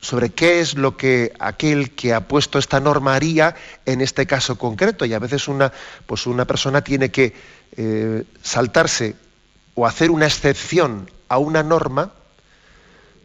sobre 0.00 0.30
qué 0.30 0.60
es 0.60 0.74
lo 0.74 0.96
que 0.96 1.32
aquel 1.40 1.90
que 1.94 2.14
ha 2.14 2.28
puesto 2.28 2.58
esta 2.58 2.78
norma 2.78 3.14
haría 3.14 3.56
en 3.86 4.00
este 4.00 4.26
caso 4.26 4.56
concreto. 4.56 5.04
Y 5.04 5.14
a 5.14 5.18
veces 5.18 5.48
una, 5.48 5.72
pues 6.06 6.26
una 6.26 6.44
persona 6.44 6.82
tiene 6.82 7.10
que 7.10 7.34
eh, 7.76 8.24
saltarse 8.42 9.16
o 9.78 9.86
hacer 9.86 10.10
una 10.10 10.26
excepción 10.26 11.08
a 11.28 11.38
una 11.38 11.62
norma 11.62 12.10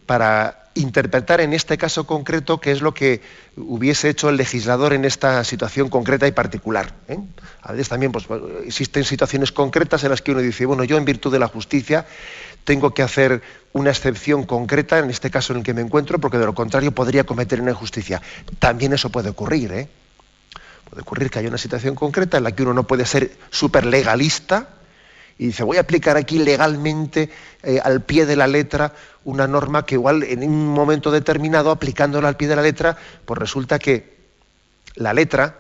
para 0.06 0.70
interpretar 0.76 1.42
en 1.42 1.52
este 1.52 1.80
caso 1.80 2.06
concreto 2.06 2.60
qué 2.60 2.72
es 2.72 2.82
lo 2.82 2.94
que 2.94 3.22
hubiese 3.58 4.10
hecho 4.10 4.30
el 4.30 4.38
legislador 4.38 4.94
en 4.94 5.04
esta 5.04 5.44
situación 5.46 5.90
concreta 5.90 6.28
y 6.28 6.32
particular. 6.32 6.94
¿eh? 7.08 7.18
A 7.64 7.72
veces 7.72 7.90
también 7.90 8.12
pues, 8.12 8.28
existen 8.68 9.04
situaciones 9.04 9.52
concretas 9.52 10.04
en 10.04 10.12
las 10.12 10.22
que 10.22 10.32
uno 10.32 10.42
dice, 10.42 10.68
bueno, 10.68 10.84
yo 10.84 10.98
en 10.98 11.06
virtud 11.06 11.32
de 11.32 11.40
la 11.40 11.48
justicia 11.48 12.06
tengo 12.66 12.94
que 12.94 13.02
hacer 13.02 13.42
una 13.72 13.90
excepción 13.90 14.44
concreta 14.44 15.00
en 15.00 15.10
este 15.10 15.32
caso 15.32 15.54
en 15.54 15.60
el 15.60 15.66
que 15.66 15.74
me 15.74 15.82
encuentro, 15.82 16.20
porque 16.20 16.38
de 16.38 16.46
lo 16.46 16.54
contrario 16.54 16.92
podría 16.92 17.24
cometer 17.24 17.62
una 17.62 17.72
injusticia. 17.72 18.22
También 18.60 18.94
eso 18.94 19.10
puede 19.10 19.30
ocurrir. 19.30 19.72
¿eh? 19.72 19.90
Puede 20.88 21.02
ocurrir 21.02 21.32
que 21.32 21.40
haya 21.40 21.50
una 21.50 21.58
situación 21.58 21.96
concreta 21.96 22.38
en 22.38 22.44
la 22.44 22.52
que 22.52 22.62
uno 22.62 22.76
no 22.76 22.84
puede 22.84 23.08
ser 23.08 23.32
súper 23.50 23.88
legalista, 23.88 24.68
y 25.38 25.48
dice, 25.48 25.64
voy 25.64 25.78
a 25.78 25.82
aplicar 25.82 26.18
aquí 26.18 26.40
legalmente 26.40 27.30
eh, 27.64 27.80
al 27.84 28.02
pie 28.02 28.26
de 28.26 28.36
la 28.36 28.48
letra 28.48 28.94
una 29.26 29.48
norma 29.48 29.86
que 29.86 29.96
igual 29.96 30.24
en 30.24 30.44
un 30.44 30.68
momento 30.68 31.12
determinado, 31.12 31.72
aplicándola 31.72 32.28
al 32.28 32.38
pie 32.38 32.48
de 32.48 32.56
la 32.56 32.62
letra, 32.62 32.98
pues 33.26 33.40
resulta 33.40 33.80
que 33.80 34.14
la 34.96 35.14
letra 35.14 35.58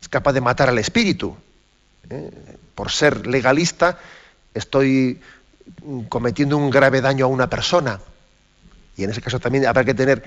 es 0.00 0.08
capaz 0.08 0.32
de 0.32 0.40
matar 0.40 0.68
al 0.68 0.78
espíritu. 0.78 1.36
¿eh? 2.10 2.30
Por 2.74 2.90
ser 2.90 3.26
legalista 3.26 3.98
estoy 4.52 5.20
cometiendo 6.08 6.56
un 6.56 6.70
grave 6.70 7.00
daño 7.00 7.24
a 7.24 7.28
una 7.28 7.48
persona. 7.48 8.00
Y 8.96 9.04
en 9.04 9.10
ese 9.10 9.22
caso 9.22 9.40
también 9.40 9.66
habrá 9.66 9.84
que 9.84 9.94
tener 9.94 10.22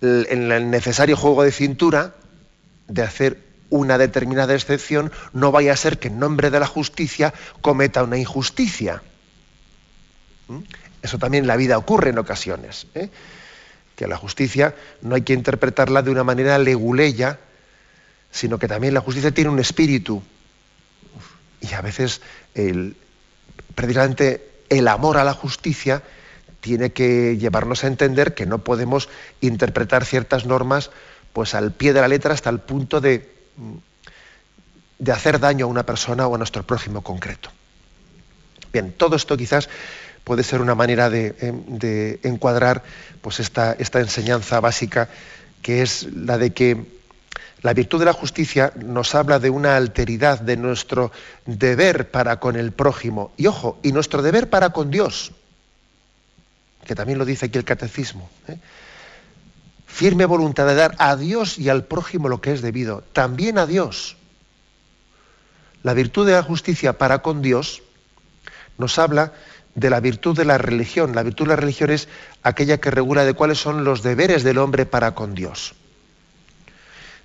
el 0.00 0.70
necesario 0.70 1.16
juego 1.16 1.42
de 1.42 1.52
cintura 1.52 2.14
de 2.86 3.02
hacer 3.02 3.47
una 3.70 3.98
determinada 3.98 4.54
excepción, 4.54 5.12
no 5.32 5.52
vaya 5.52 5.72
a 5.72 5.76
ser 5.76 5.98
que 5.98 6.08
en 6.08 6.18
nombre 6.18 6.50
de 6.50 6.60
la 6.60 6.66
justicia 6.66 7.34
cometa 7.60 8.02
una 8.02 8.18
injusticia. 8.18 9.02
¿Mm? 10.48 10.60
Eso 11.02 11.18
también 11.18 11.44
en 11.44 11.48
la 11.48 11.56
vida 11.56 11.78
ocurre 11.78 12.10
en 12.10 12.18
ocasiones. 12.18 12.86
¿eh? 12.94 13.10
Que 13.96 14.06
la 14.06 14.16
justicia 14.16 14.74
no 15.02 15.14
hay 15.14 15.22
que 15.22 15.32
interpretarla 15.32 16.02
de 16.02 16.10
una 16.10 16.24
manera 16.24 16.58
leguleya, 16.58 17.38
sino 18.30 18.58
que 18.58 18.68
también 18.68 18.94
la 18.94 19.00
justicia 19.00 19.30
tiene 19.30 19.50
un 19.50 19.58
espíritu. 19.58 20.22
Y 21.60 21.72
a 21.74 21.80
veces, 21.80 22.20
el, 22.54 22.96
precisamente, 23.74 24.48
el 24.68 24.88
amor 24.88 25.18
a 25.18 25.24
la 25.24 25.34
justicia 25.34 26.02
tiene 26.60 26.92
que 26.92 27.36
llevarnos 27.36 27.84
a 27.84 27.86
entender 27.86 28.34
que 28.34 28.46
no 28.46 28.58
podemos 28.58 29.08
interpretar 29.40 30.04
ciertas 30.04 30.44
normas 30.44 30.90
pues 31.32 31.54
al 31.54 31.72
pie 31.72 31.92
de 31.92 32.00
la 32.00 32.08
letra 32.08 32.34
hasta 32.34 32.50
el 32.50 32.58
punto 32.58 33.00
de 33.00 33.37
de 34.98 35.12
hacer 35.12 35.38
daño 35.38 35.66
a 35.66 35.68
una 35.68 35.84
persona 35.84 36.26
o 36.26 36.34
a 36.34 36.38
nuestro 36.38 36.64
prójimo 36.64 37.02
concreto. 37.02 37.50
Bien, 38.72 38.92
todo 38.92 39.16
esto 39.16 39.36
quizás 39.36 39.68
puede 40.24 40.42
ser 40.42 40.60
una 40.60 40.74
manera 40.74 41.08
de, 41.08 41.34
em, 41.40 41.64
encuadrar 42.22 42.82
pues 43.22 43.40
esta, 43.40 43.72
esta 43.72 44.00
enseñanza 44.00 44.60
básica 44.60 45.08
que 45.62 45.82
es 45.82 46.06
la 46.14 46.38
de 46.38 46.52
que 46.52 46.98
la 47.62 47.74
virtud 47.74 47.98
de 47.98 48.04
la 48.04 48.12
justicia 48.12 48.72
nos 48.76 49.14
habla 49.14 49.38
de 49.38 49.50
una 49.50 49.76
alteridad 49.76 50.40
de 50.40 50.56
nuestro 50.56 51.10
deber 51.44 52.10
para 52.10 52.38
con 52.38 52.56
el 52.56 52.72
prójimo. 52.72 53.32
Y 53.36 53.46
ojo, 53.46 53.78
y 53.82 53.90
nuestro 53.90 54.22
deber 54.22 54.48
para 54.48 54.70
con 54.70 54.90
Dios, 54.90 55.32
que 56.86 56.94
también 56.94 57.18
lo 57.18 57.24
dice 57.24 57.46
aquí 57.46 57.58
el 57.58 57.64
catecismo. 57.64 58.30
¿eh? 58.46 58.58
Firme 59.88 60.26
voluntad 60.26 60.66
de 60.66 60.76
dar 60.76 60.94
a 60.98 61.16
Dios 61.16 61.58
y 61.58 61.70
al 61.70 61.84
prójimo 61.84 62.28
lo 62.28 62.40
que 62.40 62.52
es 62.52 62.62
debido, 62.62 63.02
también 63.12 63.58
a 63.58 63.66
Dios. 63.66 64.16
La 65.82 65.94
virtud 65.94 66.26
de 66.26 66.34
la 66.34 66.42
justicia 66.42 66.98
para 66.98 67.20
con 67.20 67.42
Dios 67.42 67.82
nos 68.76 68.98
habla 68.98 69.32
de 69.74 69.90
la 69.90 70.00
virtud 70.00 70.36
de 70.36 70.44
la 70.44 70.58
religión. 70.58 71.14
La 71.14 71.22
virtud 71.22 71.46
de 71.46 71.50
la 71.50 71.56
religión 71.56 71.90
es 71.90 72.08
aquella 72.42 72.78
que 72.78 72.90
regula 72.90 73.24
de 73.24 73.34
cuáles 73.34 73.58
son 73.58 73.82
los 73.82 74.02
deberes 74.02 74.44
del 74.44 74.58
hombre 74.58 74.86
para 74.86 75.14
con 75.14 75.34
Dios. 75.34 75.74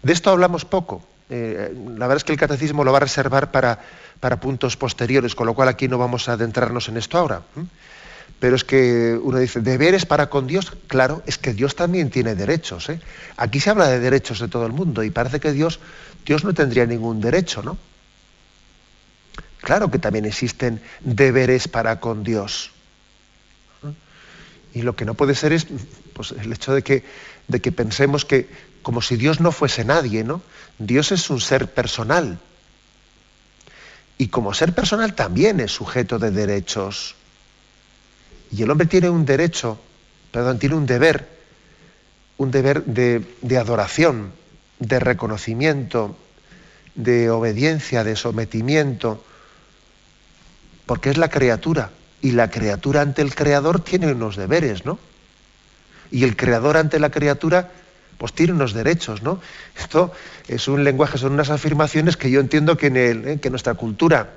De 0.01 0.13
esto 0.13 0.31
hablamos 0.31 0.65
poco. 0.65 1.05
Eh, 1.29 1.73
la 1.73 2.07
verdad 2.07 2.17
es 2.17 2.23
que 2.23 2.33
el 2.33 2.39
catecismo 2.39 2.83
lo 2.83 2.91
va 2.91 2.97
a 2.97 3.01
reservar 3.01 3.51
para, 3.51 3.79
para, 4.19 4.39
puntos 4.39 4.77
posteriores, 4.77 5.35
con 5.35 5.47
lo 5.47 5.53
cual 5.53 5.67
aquí 5.67 5.87
no 5.87 5.97
vamos 5.97 6.29
a 6.29 6.33
adentrarnos 6.33 6.89
en 6.89 6.97
esto 6.97 7.17
ahora. 7.17 7.41
Pero 8.39 8.55
es 8.55 8.63
que 8.63 9.17
uno 9.21 9.39
dice, 9.39 9.61
deberes 9.61 10.05
para 10.05 10.29
con 10.29 10.47
Dios, 10.47 10.73
claro, 10.87 11.23
es 11.25 11.37
que 11.37 11.53
Dios 11.53 11.75
también 11.75 12.09
tiene 12.09 12.35
derechos. 12.35 12.89
¿eh? 12.89 12.99
Aquí 13.37 13.59
se 13.59 13.69
habla 13.69 13.87
de 13.87 13.99
derechos 13.99 14.39
de 14.39 14.49
todo 14.49 14.65
el 14.65 14.73
mundo 14.73 15.03
y 15.03 15.11
parece 15.11 15.39
que 15.39 15.53
Dios, 15.53 15.79
Dios 16.25 16.43
no 16.43 16.53
tendría 16.53 16.85
ningún 16.85 17.21
derecho, 17.21 17.63
¿no? 17.63 17.77
Claro 19.61 19.89
que 19.89 19.97
también 19.97 20.25
existen 20.25 20.81
deberes 20.99 21.69
para 21.69 22.01
con 22.01 22.23
Dios. 22.23 22.71
Y 24.73 24.81
lo 24.81 24.95
que 24.95 25.05
no 25.05 25.13
puede 25.13 25.35
ser 25.35 25.53
es 25.53 25.67
pues, 26.13 26.31
el 26.31 26.51
hecho 26.51 26.73
de 26.73 26.81
que, 26.81 27.05
de 27.47 27.61
que 27.61 27.71
pensemos 27.71 28.25
que 28.25 28.49
como 28.81 29.01
si 29.01 29.15
Dios 29.15 29.39
no 29.39 29.51
fuese 29.53 29.85
nadie, 29.85 30.23
¿no? 30.23 30.41
Dios 30.77 31.11
es 31.13 31.29
un 31.29 31.39
ser 31.39 31.71
personal. 31.71 32.39
Y 34.17 34.27
como 34.27 34.53
ser 34.53 34.73
personal 34.73 35.15
también 35.15 35.59
es 35.59 35.71
sujeto 35.71 36.19
de 36.19 36.31
derechos. 36.31 37.15
Y 38.55 38.61
el 38.61 38.69
hombre 38.69 38.85
tiene 38.85 39.09
un 39.09 39.25
derecho, 39.25 39.79
perdón, 40.31 40.59
tiene 40.59 40.75
un 40.75 40.85
deber, 40.85 41.27
un 42.37 42.51
deber 42.51 42.85
de, 42.85 43.57
adoración, 43.57 44.31
de 44.77 44.99
reconocimiento, 44.99 46.15
de 46.93 47.31
obediencia, 47.31 48.03
de 48.03 48.15
sometimiento, 48.15 49.23
porque 50.85 51.09
es 51.09 51.17
la 51.17 51.29
criatura. 51.29 51.89
Y 52.21 52.31
la 52.31 52.51
criatura 52.51 53.01
ante 53.01 53.23
el 53.23 53.33
creador 53.33 53.83
tiene 53.83 54.11
unos 54.11 54.35
deberes, 54.35 54.85
¿no? 54.85 54.99
Y 56.11 56.23
el 56.23 56.35
creador 56.35 56.77
ante 56.77 56.99
la 56.99 57.09
criatura, 57.09 57.71
pues 58.19 58.33
tiene 58.33 58.53
unos 58.53 58.73
derechos, 58.73 59.23
¿no? 59.23 59.41
Esto 59.75 60.13
es 60.47 60.67
un 60.67 60.83
lenguaje, 60.83 61.17
son 61.17 61.33
unas 61.33 61.49
afirmaciones 61.49 62.17
que 62.17 62.29
yo 62.29 62.39
entiendo 62.39 62.77
que 62.77 62.87
en 62.87 62.97
el, 62.97 63.27
¿eh? 63.27 63.39
que 63.39 63.49
nuestra 63.49 63.73
cultura, 63.73 64.29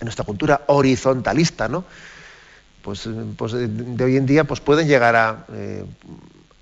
en 0.00 0.04
nuestra 0.04 0.24
cultura 0.24 0.62
horizontalista, 0.66 1.68
¿no? 1.68 1.84
Pues, 2.86 3.08
pues 3.36 3.52
de 3.52 4.04
hoy 4.04 4.16
en 4.16 4.26
día 4.26 4.44
pues 4.44 4.60
pueden 4.60 4.86
llegar 4.86 5.16
a, 5.16 5.44
eh, 5.52 5.84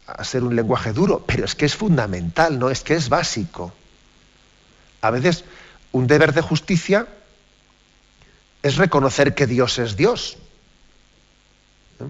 a 0.06 0.24
ser 0.24 0.42
un 0.42 0.56
lenguaje 0.56 0.94
duro, 0.94 1.22
pero 1.26 1.44
es 1.44 1.54
que 1.54 1.66
es 1.66 1.76
fundamental, 1.76 2.58
¿no? 2.58 2.70
Es 2.70 2.80
que 2.80 2.94
es 2.94 3.10
básico. 3.10 3.74
A 5.02 5.10
veces 5.10 5.44
un 5.92 6.06
deber 6.06 6.32
de 6.32 6.40
justicia 6.40 7.06
es 8.62 8.76
reconocer 8.76 9.34
que 9.34 9.46
Dios 9.46 9.78
es 9.78 9.98
Dios. 9.98 10.38
¿eh? 12.00 12.08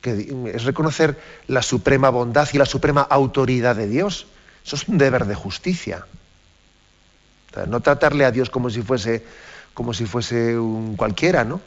Que 0.00 0.34
es 0.54 0.64
reconocer 0.64 1.20
la 1.46 1.60
suprema 1.60 2.08
bondad 2.08 2.48
y 2.54 2.56
la 2.56 2.64
suprema 2.64 3.02
autoridad 3.02 3.76
de 3.76 3.86
Dios. 3.86 4.28
Eso 4.64 4.76
es 4.76 4.88
un 4.88 4.96
deber 4.96 5.26
de 5.26 5.34
justicia. 5.34 6.06
no 7.68 7.80
tratarle 7.80 8.24
a 8.24 8.30
Dios 8.30 8.48
como 8.48 8.70
si 8.70 8.80
fuese, 8.80 9.22
como 9.74 9.92
si 9.92 10.06
fuese 10.06 10.58
un 10.58 10.96
cualquiera, 10.96 11.44
¿no? 11.44 11.60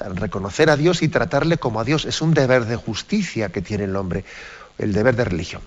Reconocer 0.00 0.70
a 0.70 0.76
Dios 0.76 1.02
y 1.02 1.08
tratarle 1.08 1.58
como 1.58 1.80
a 1.80 1.84
Dios. 1.84 2.04
Es 2.04 2.20
un 2.22 2.34
deber 2.34 2.66
de 2.66 2.76
justicia 2.76 3.50
que 3.50 3.62
tiene 3.62 3.84
el 3.84 3.96
hombre, 3.96 4.24
el 4.78 4.92
deber 4.92 5.16
de 5.16 5.24
religión. 5.24 5.62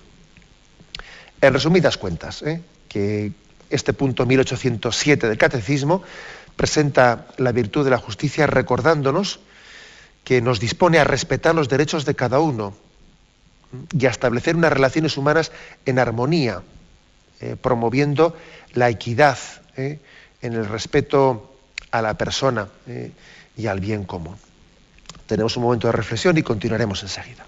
En 1.40 1.52
resumidas 1.52 1.96
cuentas, 1.96 2.42
¿eh? 2.42 2.62
que 2.88 3.32
este 3.70 3.92
punto 3.92 4.26
1807 4.26 5.28
del 5.28 5.38
Catecismo 5.38 6.02
presenta 6.56 7.26
la 7.38 7.52
virtud 7.52 7.84
de 7.84 7.90
la 7.90 7.98
justicia 7.98 8.46
recordándonos 8.46 9.40
que 10.24 10.40
nos 10.40 10.60
dispone 10.60 10.98
a 10.98 11.04
respetar 11.04 11.54
los 11.54 11.68
derechos 11.68 12.04
de 12.04 12.14
cada 12.14 12.38
uno 12.38 12.74
y 13.98 14.06
a 14.06 14.10
establecer 14.10 14.54
unas 14.54 14.72
relaciones 14.72 15.16
humanas 15.16 15.50
en 15.86 15.98
armonía, 15.98 16.62
eh, 17.40 17.56
promoviendo 17.60 18.36
la 18.74 18.90
equidad 18.90 19.38
eh, 19.76 19.98
en 20.42 20.52
el 20.52 20.68
respeto 20.68 21.56
a 21.90 22.02
la 22.02 22.14
persona 22.14 22.68
y 23.56 23.66
al 23.66 23.80
bien 23.80 24.04
común. 24.04 24.36
Tenemos 25.26 25.56
un 25.56 25.64
momento 25.64 25.86
de 25.88 25.92
reflexión 25.92 26.36
y 26.38 26.42
continuaremos 26.42 27.02
enseguida. 27.02 27.46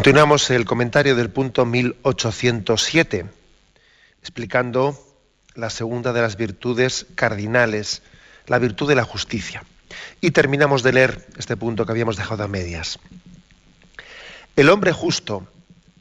Continuamos 0.00 0.48
el 0.48 0.64
comentario 0.64 1.14
del 1.14 1.28
punto 1.28 1.66
1807, 1.66 3.26
explicando 4.22 4.98
la 5.54 5.68
segunda 5.68 6.14
de 6.14 6.22
las 6.22 6.38
virtudes 6.38 7.04
cardinales, 7.16 8.00
la 8.46 8.58
virtud 8.58 8.88
de 8.88 8.94
la 8.94 9.04
justicia. 9.04 9.62
Y 10.22 10.30
terminamos 10.30 10.82
de 10.82 10.94
leer 10.94 11.28
este 11.36 11.54
punto 11.54 11.84
que 11.84 11.92
habíamos 11.92 12.16
dejado 12.16 12.42
a 12.42 12.48
medias. 12.48 12.98
El 14.56 14.70
hombre 14.70 14.92
justo, 14.92 15.46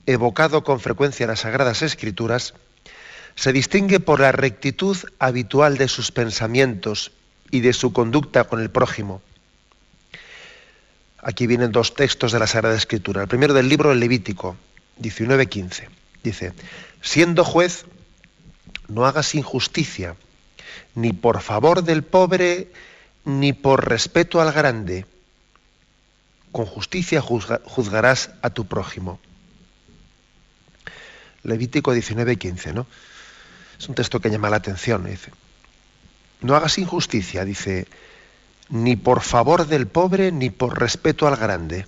evocado 0.06 0.64
con 0.64 0.80
frecuencia 0.80 1.26
en 1.26 1.32
las 1.32 1.42
Sagradas 1.42 1.82
Escrituras, 1.82 2.54
se 3.36 3.52
distingue 3.52 4.00
por 4.00 4.22
la 4.22 4.32
rectitud 4.32 4.96
habitual 5.20 5.78
de 5.78 5.90
sus 5.90 6.14
pensamientos 6.14 7.12
y 7.52 7.60
de 7.60 7.74
su 7.74 7.92
conducta 7.92 8.46
con 8.46 8.62
el 8.62 8.70
prójimo. 8.70 9.22
Aquí 11.22 11.48
vienen 11.48 11.72
dos 11.72 11.94
textos 11.96 12.32
de 12.32 12.40
la 12.40 12.48
Sagrada 12.48 12.76
Escritura. 12.76 13.22
El 13.22 13.28
primero 13.28 13.54
del 13.54 13.68
libro 13.68 13.90
del 13.90 14.00
Levítico, 14.00 14.56
19:15. 15.02 15.90
Dice, 16.24 16.54
siendo 17.02 17.44
juez, 17.44 17.86
no 18.88 19.06
hagas 19.06 19.36
injusticia, 19.36 20.16
ni 20.96 21.14
por 21.14 21.42
favor 21.42 21.84
del 21.84 22.04
pobre, 22.04 22.72
ni 23.26 23.54
por 23.54 23.88
respeto 23.88 24.42
al 24.42 24.52
grande. 24.52 25.06
Con 26.52 26.66
justicia 26.66 27.22
juzgarás 27.22 28.32
a 28.42 28.50
tu 28.50 28.66
prójimo. 28.66 29.20
Levítico 31.44 31.94
19:15, 31.94 32.74
¿no? 32.74 32.88
Es 33.78 33.88
un 33.88 33.96
texto 33.96 34.20
que 34.20 34.30
llama 34.30 34.50
la 34.50 34.58
atención. 34.58 35.06
Dice, 35.06 35.32
no 36.42 36.56
hagas 36.56 36.78
injusticia, 36.78 37.46
dice, 37.46 37.88
ni 38.70 38.96
por 38.96 39.22
favor 39.22 39.68
del 39.68 39.88
pobre, 39.88 40.32
ni 40.32 40.50
por 40.50 40.80
respeto 40.80 41.28
al 41.28 41.36
grande. 41.36 41.86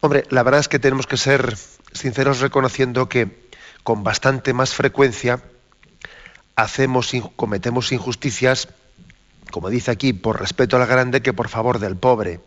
Hombre, 0.00 0.24
la 0.30 0.42
verdad 0.42 0.60
es 0.60 0.68
que 0.68 0.78
tenemos 0.78 1.06
que 1.06 1.16
ser 1.16 1.56
sinceros 1.92 2.40
reconociendo 2.40 3.08
que 3.08 3.48
con 3.82 4.02
bastante 4.02 4.52
más 4.52 4.74
frecuencia 4.74 5.42
hacemos, 6.56 7.12
cometemos 7.36 7.92
injusticias, 7.92 8.68
como 9.50 9.70
dice 9.70 9.90
aquí, 9.90 10.12
por 10.12 10.40
respeto 10.40 10.76
al 10.76 10.86
grande 10.86 11.22
que 11.22 11.32
por 11.32 11.48
favor 11.48 11.78
del 11.78 11.96
pobre. 11.96 12.40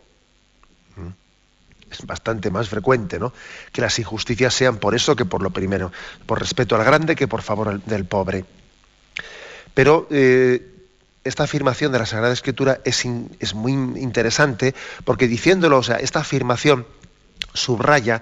¿Mm? 0.96 1.10
Es 1.92 2.06
bastante 2.06 2.50
más 2.50 2.68
frecuente, 2.68 3.20
¿no? 3.20 3.32
Que 3.72 3.82
las 3.82 4.00
injusticias 4.00 4.54
sean 4.54 4.78
por 4.78 4.96
eso 4.96 5.16
que 5.16 5.26
por 5.26 5.42
lo 5.42 5.52
primero, 5.52 5.92
por 6.26 6.40
respeto 6.40 6.76
al 6.76 6.84
grande 6.84 7.16
que 7.16 7.28
por 7.28 7.42
favor 7.42 7.82
del 7.84 8.06
pobre. 8.06 8.44
Pero 9.74 10.08
eh, 10.10 10.75
esta 11.26 11.44
afirmación 11.44 11.92
de 11.92 12.00
la 12.00 12.06
Sagrada 12.06 12.32
Escritura 12.32 12.80
es, 12.86 13.04
muy 13.56 13.74
interesante 13.74 14.76
porque 15.04 15.28
diciéndolo, 15.28 15.80
o 15.80 15.84
sea, 15.84 15.98
esta 15.98 16.20
afirmación 16.20 16.86
subraya 17.54 18.22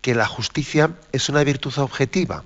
que 0.00 0.14
la 0.14 0.26
justicia 0.26 0.92
es 1.10 1.28
una 1.28 1.42
virtud 1.42 1.76
objetiva 1.78 2.44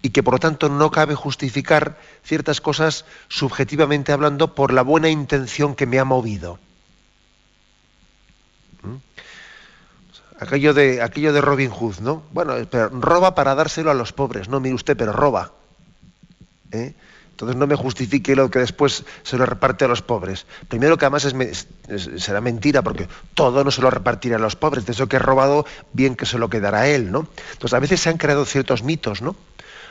y 0.00 0.10
que 0.10 0.22
por 0.22 0.34
lo 0.34 0.40
tanto 0.40 0.70
no 0.70 0.90
cabe 0.90 1.14
justificar 1.14 1.98
ciertas 2.24 2.62
cosas 2.62 3.04
subjetivamente 3.28 4.12
hablando 4.12 4.54
por 4.54 4.72
la 4.72 4.82
buena 4.82 5.10
intención 5.10 5.74
que 5.74 5.86
me 5.86 5.98
ha 5.98 6.04
movido. 6.04 6.58
¿Mm? 8.82 8.96
Aquello 10.40 10.72
de, 10.72 11.02
aquello 11.02 11.34
de 11.34 11.42
Robin 11.42 11.70
Hood, 11.70 11.98
¿no? 11.98 12.22
Bueno, 12.32 12.54
pero 12.70 12.88
roba 12.88 13.34
para 13.34 13.54
dárselo 13.54 13.90
a 13.90 13.94
los 13.94 14.14
pobres, 14.14 14.48
no, 14.48 14.60
mire 14.60 14.74
usted, 14.74 14.96
pero 14.96 15.12
roba. 15.12 15.52
¿eh? 16.70 16.94
Entonces 17.38 17.56
no 17.56 17.68
me 17.68 17.76
justifique 17.76 18.34
lo 18.34 18.50
que 18.50 18.58
después 18.58 19.04
se 19.22 19.38
lo 19.38 19.46
reparte 19.46 19.84
a 19.84 19.88
los 19.88 20.02
pobres. 20.02 20.44
Primero 20.66 20.98
que 20.98 21.04
además 21.04 21.32
será 22.16 22.40
mentira 22.40 22.82
porque 22.82 23.06
todo 23.34 23.62
no 23.62 23.70
se 23.70 23.80
lo 23.80 23.90
repartirá 23.90 24.38
a 24.38 24.40
los 24.40 24.56
pobres. 24.56 24.86
De 24.86 24.90
eso 24.90 25.06
que 25.06 25.16
he 25.16 25.20
robado, 25.20 25.64
bien 25.92 26.16
que 26.16 26.26
se 26.26 26.36
lo 26.36 26.50
quedará 26.50 26.80
a 26.80 26.88
él, 26.88 27.12
¿no? 27.12 27.28
Entonces 27.52 27.74
a 27.74 27.78
veces 27.78 28.00
se 28.00 28.08
han 28.08 28.16
creado 28.18 28.44
ciertos 28.44 28.82
mitos, 28.82 29.22
¿no? 29.22 29.36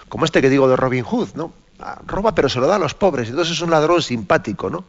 Como 0.10 0.25
este 0.25 0.41
que 0.41 0.49
digo 0.49 0.67
de 0.67 0.75
Robin 0.75 1.05
Hood, 1.05 1.36
¿no? 1.36 1.53
Ah, 1.79 2.01
roba 2.05 2.36
pero 2.36 2.49
se 2.49 2.60
lo 2.60 2.67
da 2.67 2.75
a 2.75 2.79
los 2.79 2.93
pobres. 2.93 3.29
Entonces 3.29 3.53
es 3.53 3.62
un 3.62 3.71
ladrón 3.71 4.01
simpático, 4.01 4.69
¿no? 4.69 4.83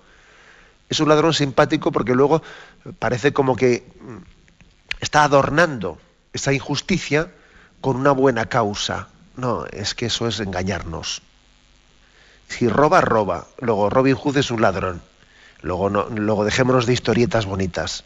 Es 0.88 0.98
un 0.98 1.08
ladrón 1.08 1.34
simpático 1.34 1.92
porque 1.92 2.16
luego 2.16 2.42
parece 2.98 3.32
como 3.32 3.54
que 3.54 3.86
mm, 4.00 4.16
está 4.98 5.22
adornando 5.22 5.98
esa 6.32 6.52
injusticia 6.52 7.30
con 7.80 7.94
una 7.94 8.10
buena 8.10 8.46
causa. 8.46 9.06
No, 9.36 9.64
es 9.66 9.94
que 9.94 10.06
eso 10.06 10.26
es 10.26 10.40
engañarnos. 10.40 11.22
Si 12.48 12.68
roba, 12.68 13.00
roba. 13.00 13.46
Luego 13.60 13.90
Robin 13.90 14.14
Hood 14.14 14.38
es 14.38 14.50
un 14.50 14.62
ladrón. 14.62 15.02
Luego, 15.62 15.88
luego 15.90 16.44
dejémonos 16.44 16.86
de 16.86 16.92
historietas 16.92 17.46
bonitas. 17.46 18.04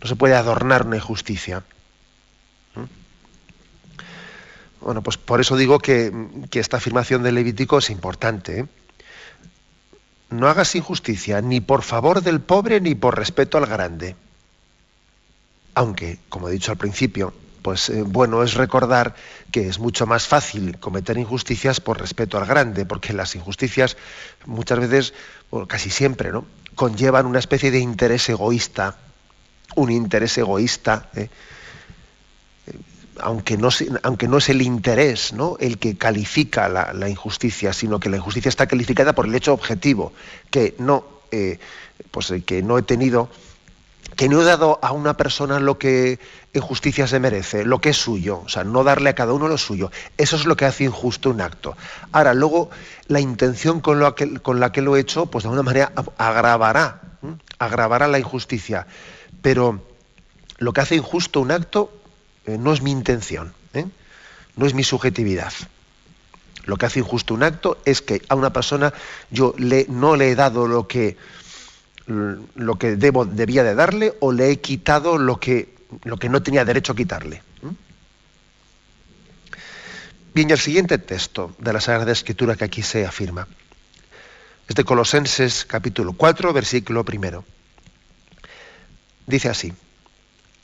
No 0.00 0.08
se 0.08 0.16
puede 0.16 0.34
adornar 0.34 0.86
una 0.86 0.96
injusticia. 0.96 1.62
¿Mm? 2.74 2.84
Bueno, 4.80 5.02
pues 5.02 5.16
por 5.16 5.40
eso 5.40 5.56
digo 5.56 5.78
que, 5.78 6.12
esta 6.52 6.76
afirmación 6.76 7.22
del 7.22 7.34
Levítico 7.34 7.78
es 7.78 7.90
importante. 7.90 8.60
¿eh? 8.60 8.66
No 10.30 10.48
hagas 10.48 10.74
injusticia 10.74 11.40
ni 11.40 11.60
por 11.60 11.82
favor 11.82 12.22
del 12.22 12.40
pobre 12.40 12.80
ni 12.80 12.94
por 12.94 13.16
respeto 13.16 13.58
al 13.58 13.66
grande. 13.66 14.16
Aunque, 15.74 16.18
como 16.28 16.48
he 16.48 16.52
dicho 16.52 16.70
al 16.70 16.78
principio, 16.78 17.34
pues 17.66 17.88
eh, 17.88 18.04
bueno 18.06 18.44
es 18.44 18.54
recordar 18.54 19.16
que 19.50 19.66
es 19.66 19.80
mucho 19.80 20.06
más 20.06 20.28
fácil 20.28 20.78
cometer 20.78 21.18
injusticias 21.18 21.80
por 21.80 21.98
respeto 21.98 22.38
al 22.38 22.46
grande, 22.46 22.86
porque 22.86 23.12
las 23.12 23.34
injusticias 23.34 23.96
muchas 24.44 24.78
veces, 24.78 25.14
casi 25.66 25.90
siempre, 25.90 26.30
¿no? 26.30 26.44
conllevan 26.76 27.26
una 27.26 27.40
especie 27.40 27.72
de 27.72 27.80
interés 27.80 28.28
egoísta, 28.28 28.98
un 29.74 29.90
interés 29.90 30.38
egoísta, 30.38 31.08
¿eh? 31.16 31.28
Eh, 32.68 32.72
aunque, 33.18 33.56
no, 33.56 33.70
aunque 34.04 34.28
no 34.28 34.38
es 34.38 34.48
el 34.48 34.62
interés 34.62 35.32
¿no? 35.32 35.56
el 35.58 35.78
que 35.78 35.98
califica 35.98 36.68
la, 36.68 37.08
injusticia, 37.08 37.72
sino 37.72 37.98
que 37.98 38.10
la 38.10 38.18
injusticia 38.18 38.48
está 38.48 38.68
calificada 38.68 39.12
por 39.12 39.26
el 39.26 39.34
hecho 39.34 39.52
objetivo, 39.52 40.12
que 40.52 40.76
no, 40.78 41.04
pues, 42.12 42.32
que 42.46 42.62
no 42.62 42.78
he 42.78 42.82
tenido 42.82 43.28
que 44.14 44.28
no 44.28 44.40
he 44.40 44.44
dado 44.44 44.78
a 44.82 44.92
una 44.92 45.16
persona 45.16 45.58
lo 45.58 45.78
que 45.78 46.18
en 46.56 46.62
justicia 46.62 47.06
se 47.06 47.20
merece, 47.20 47.64
lo 47.64 47.80
que 47.80 47.90
es 47.90 47.96
suyo, 47.96 48.42
o 48.44 48.48
sea, 48.48 48.64
no 48.64 48.82
darle 48.84 49.10
a 49.10 49.14
cada 49.14 49.32
uno 49.32 49.48
lo 49.48 49.58
suyo. 49.58 49.90
Eso 50.16 50.36
es 50.36 50.46
lo 50.46 50.56
que 50.56 50.64
hace 50.64 50.84
injusto 50.84 51.30
un 51.30 51.40
acto. 51.40 51.76
Ahora, 52.12 52.34
luego, 52.34 52.70
la 53.08 53.20
intención 53.20 53.80
con, 53.80 54.00
la 54.00 54.14
que 54.72 54.82
lo 54.82 54.96
he 54.96 55.00
hecho, 55.00 55.26
pues 55.26 55.44
de 55.44 55.48
alguna 55.48 55.62
manera 55.62 55.92
agravará, 56.16 57.00
agravará 57.58 58.08
la 58.08 58.18
injusticia. 58.18 58.86
Pero 59.42 59.82
lo 60.58 60.72
que 60.72 60.80
hace 60.80 60.96
injusto 60.96 61.40
un 61.40 61.50
acto 61.50 61.92
eh, 62.46 62.56
no 62.58 62.72
es 62.72 62.80
mi 62.80 62.90
intención, 62.90 63.52
¿eh? 63.74 63.86
no 64.56 64.66
es 64.66 64.74
mi 64.74 64.82
subjetividad. 64.82 65.52
Lo 66.64 66.76
que 66.76 66.86
hace 66.86 67.00
injusto 67.00 67.34
un 67.34 67.42
acto 67.42 67.78
es 67.84 68.00
que 68.00 68.22
a 68.28 68.34
una 68.34 68.52
persona 68.52 68.92
yo 69.30 69.54
le, 69.58 69.86
no 69.88 70.16
le 70.16 70.30
he 70.30 70.34
dado 70.34 70.66
lo 70.66 70.88
que 70.88 71.16
lo 72.08 72.76
que 72.78 72.94
debía 72.94 73.64
de 73.64 73.74
darle 73.74 74.14
o 74.20 74.30
le 74.30 74.50
he 74.50 74.60
quitado 74.60 75.18
lo 75.18 75.40
que, 75.40 75.75
lo 76.04 76.16
que 76.16 76.28
no 76.28 76.42
tenía 76.42 76.64
derecho 76.64 76.92
a 76.92 76.96
quitarle. 76.96 77.42
Bien, 80.34 80.50
el 80.50 80.58
siguiente 80.58 80.98
texto 80.98 81.56
de 81.58 81.72
la 81.72 81.80
Sagrada 81.80 82.12
Escritura 82.12 82.56
que 82.56 82.64
aquí 82.64 82.82
se 82.82 83.06
afirma 83.06 83.48
es 84.68 84.74
de 84.74 84.84
Colosenses 84.84 85.64
capítulo 85.64 86.12
4, 86.12 86.52
versículo 86.52 87.04
primero. 87.04 87.44
Dice 89.26 89.48
así, 89.48 89.72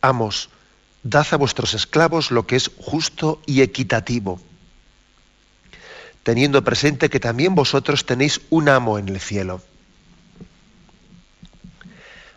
Amos, 0.00 0.50
dad 1.02 1.26
a 1.30 1.37
vuestros 1.37 1.74
esclavos 1.74 2.30
lo 2.30 2.46
que 2.46 2.56
es 2.56 2.70
justo 2.78 3.40
y 3.46 3.62
equitativo, 3.62 4.40
teniendo 6.22 6.62
presente 6.64 7.08
que 7.08 7.20
también 7.20 7.54
vosotros 7.54 8.04
tenéis 8.04 8.40
un 8.50 8.68
amo 8.68 8.98
en 8.98 9.08
el 9.08 9.20
cielo 9.20 9.62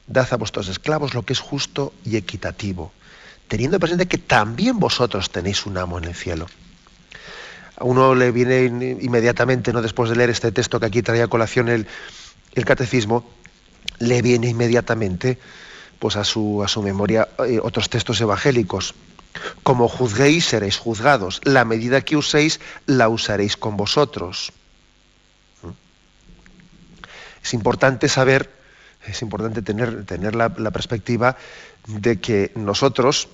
dad 0.08 0.28
a 0.32 0.38
vuestros 0.38 0.68
esclavos 0.68 1.14
lo 1.14 1.24
que 1.24 1.34
es 1.34 1.40
justo 1.40 1.94
y 2.04 2.18
equitativo, 2.18 2.92
teniendo 3.48 3.80
presente 3.80 4.08
que 4.08 4.18
también 4.18 4.80
vosotros 4.80 5.30
tenéis 5.30 5.66
un 5.66 5.78
amo 5.78 5.98
en 5.98 6.06
el 6.06 6.16
cielo. 6.16 6.48
A 7.78 7.84
uno 7.84 8.16
le 8.16 8.32
viene 8.32 8.66
inmediatamente, 9.02 9.74
no 9.74 9.82
después 9.82 10.10
de 10.10 10.16
leer 10.16 10.30
este 10.30 10.52
texto 10.52 10.80
que 10.80 10.86
aquí 10.86 11.02
traía 11.02 11.26
a 11.26 11.28
colación 11.28 11.68
el, 11.68 11.86
catecismo, 12.66 13.30
le 14.00 14.22
viene 14.22 14.48
inmediatamente 14.48 15.38
pues 16.00 16.16
a 16.16 16.24
su, 16.24 16.64
a 16.64 16.68
su 16.68 16.82
memoria 16.82 17.28
eh, 17.46 17.60
otros 17.62 17.90
textos 17.90 18.22
evangélicos. 18.22 18.96
Como 19.64 19.90
juzguéis, 19.90 20.46
seréis 20.46 20.78
juzgados. 20.78 21.42
La 21.44 21.66
medida 21.66 22.00
que 22.00 22.16
uséis, 22.16 22.62
la 22.86 23.10
usaréis 23.10 23.58
con 23.58 23.76
vosotros. 23.76 24.54
¿Mm? 25.62 25.72
Es 27.44 27.54
importante 27.54 28.08
saber 28.08 28.55
es 29.08 29.22
importante 29.22 29.62
tener, 29.62 30.06
tener 30.06 30.36
la, 30.36 30.50
perspectiva 30.50 31.38
de 31.88 32.20
que 32.20 32.52
nosotros, 32.56 33.28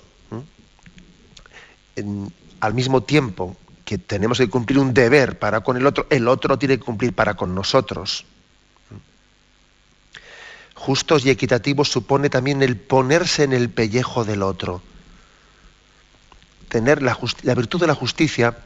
al 2.60 2.74
mismo 2.74 3.02
tiempo 3.02 3.56
que 3.84 3.98
tenemos 3.98 4.38
que 4.38 4.48
cumplir 4.48 4.78
un 4.78 4.94
deber 4.94 5.38
para 5.38 5.60
con 5.60 5.76
el 5.76 5.86
otro, 5.86 6.06
el 6.10 6.28
otro 6.28 6.58
tiene 6.58 6.78
que 6.78 6.84
cumplir 6.84 7.14
para 7.14 7.34
con 7.34 7.54
nosotros. 7.54 8.24
Justos 10.74 11.24
y 11.24 11.30
equitativos 11.30 11.90
supone 11.90 12.28
también 12.28 12.62
el 12.62 12.76
ponerse 12.76 13.44
en 13.44 13.52
el 13.52 13.70
pellejo 13.70 14.24
del 14.24 14.42
otro. 14.42 14.82
Tener 16.68 17.02
la, 17.02 17.18
la 17.42 17.54
virtud 17.54 17.80
de 17.80 17.86
la 17.86 17.94
justicia, 17.94 18.56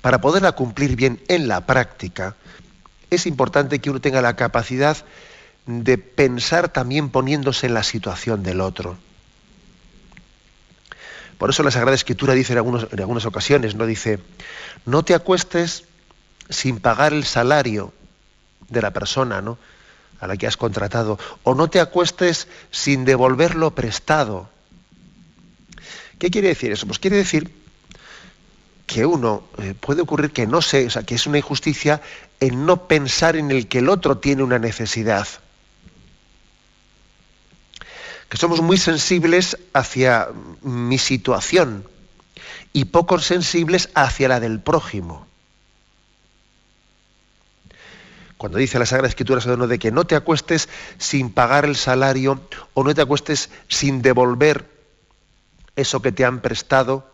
para 0.00 0.20
poderla 0.20 0.52
cumplir 0.52 0.96
bien 0.96 1.20
en 1.28 1.48
la 1.48 1.66
práctica, 1.66 2.36
es 3.10 3.26
importante 3.26 3.80
que 3.80 3.90
uno 3.90 4.00
tenga 4.00 4.22
la 4.22 4.36
capacidad 4.36 4.96
de 5.66 5.98
pensar 5.98 6.72
también 6.72 7.10
poniéndose 7.10 7.66
en 7.66 7.74
la 7.74 7.82
situación 7.82 8.42
del 8.42 8.60
otro. 8.60 8.98
Por 11.38 11.50
eso 11.50 11.62
la 11.62 11.70
Sagrada 11.70 11.94
Escritura 11.94 12.34
dice 12.34 12.52
en, 12.52 12.58
algunas 12.58 13.26
ocasiones, 13.26 13.74
no 13.74 13.86
dice, 13.86 14.20
no 14.86 15.04
te 15.04 15.14
acuestes 15.14 15.84
sin 16.48 16.78
pagar 16.78 17.12
el 17.12 17.24
salario 17.24 17.92
de 18.68 18.82
la 18.82 18.92
persona, 18.92 19.40
¿no? 19.40 19.58
a 20.20 20.28
la 20.28 20.36
que 20.36 20.46
has 20.46 20.56
contratado, 20.56 21.18
o 21.42 21.56
no 21.56 21.68
te 21.68 21.80
acuestes 21.80 22.46
sin 22.70 23.04
devolverlo 23.04 23.74
prestado. 23.74 24.48
¿Qué 26.20 26.30
quiere 26.30 26.46
decir 26.46 26.70
eso? 26.70 26.86
Pues 26.86 27.00
quiere 27.00 27.16
decir 27.16 27.52
que 28.86 29.04
uno 29.04 29.42
eh, 29.58 29.74
puede 29.74 30.02
ocurrir 30.02 30.30
que 30.30 30.46
no 30.46 30.62
sé, 30.62 30.86
o 30.86 30.90
sea, 30.90 31.02
que 31.02 31.16
es 31.16 31.26
una 31.26 31.38
injusticia 31.38 32.00
en 32.38 32.66
no 32.66 32.86
pensar 32.86 33.34
en 33.34 33.50
el 33.50 33.66
que 33.66 33.78
el 33.78 33.88
otro 33.88 34.18
tiene 34.18 34.44
una 34.44 34.60
necesidad. 34.60 35.26
Que 38.32 38.38
somos 38.38 38.62
muy 38.62 38.78
sensibles 38.78 39.58
hacia 39.74 40.28
mi 40.62 40.96
situación 40.96 41.86
y 42.72 42.86
poco 42.86 43.18
sensibles 43.18 43.90
hacia 43.92 44.26
la 44.26 44.40
del 44.40 44.58
prójimo. 44.58 45.26
Cuando 48.38 48.56
dice 48.56 48.78
la 48.78 48.86
Sagrada 48.86 49.10
Escritura 49.10 49.42
de 49.44 49.78
que 49.78 49.90
no 49.90 50.06
te 50.06 50.16
acuestes 50.16 50.70
sin 50.96 51.30
pagar 51.30 51.66
el 51.66 51.76
salario 51.76 52.40
o 52.72 52.82
no 52.82 52.94
te 52.94 53.02
acuestes 53.02 53.50
sin 53.68 54.00
devolver 54.00 54.66
eso 55.76 56.00
que 56.00 56.10
te 56.10 56.24
han 56.24 56.40
prestado, 56.40 57.12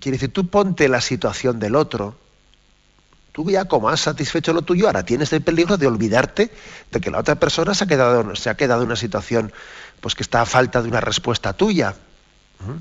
quiere 0.00 0.18
decir, 0.18 0.32
tú 0.32 0.48
ponte 0.48 0.88
la 0.88 1.02
situación 1.02 1.60
del 1.60 1.76
otro. 1.76 2.18
Tú 3.30 3.48
ya 3.48 3.66
como 3.66 3.90
has 3.90 4.00
satisfecho 4.00 4.52
lo 4.52 4.62
tuyo, 4.62 4.88
ahora 4.88 5.04
tienes 5.04 5.32
el 5.32 5.42
peligro 5.42 5.76
de 5.76 5.86
olvidarte 5.86 6.50
de 6.90 7.00
que 7.00 7.12
la 7.12 7.20
otra 7.20 7.36
persona 7.36 7.74
se 7.74 7.84
ha 7.84 7.86
quedado, 7.86 8.34
se 8.34 8.50
ha 8.50 8.56
quedado 8.56 8.80
en 8.80 8.88
una 8.88 8.96
situación 8.96 9.52
pues 10.00 10.14
que 10.14 10.22
está 10.22 10.42
a 10.42 10.46
falta 10.46 10.82
de 10.82 10.88
una 10.88 11.00
respuesta 11.00 11.52
tuya. 11.52 11.94
¿Mm? 12.60 12.78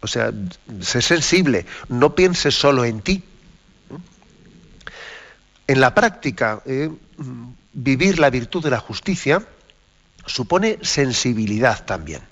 O 0.00 0.06
sea, 0.06 0.32
sé 0.80 1.00
sensible, 1.00 1.64
no 1.88 2.14
pienses 2.14 2.54
solo 2.54 2.84
en 2.84 3.00
ti 3.00 3.22
en 5.66 5.80
la 5.80 5.94
práctica, 5.94 6.62
eh, 6.66 6.90
vivir 7.72 8.18
la 8.18 8.30
virtud 8.30 8.62
de 8.62 8.70
la 8.70 8.80
justicia 8.80 9.42
supone 10.26 10.78
sensibilidad 10.82 11.84
también. 11.84 12.22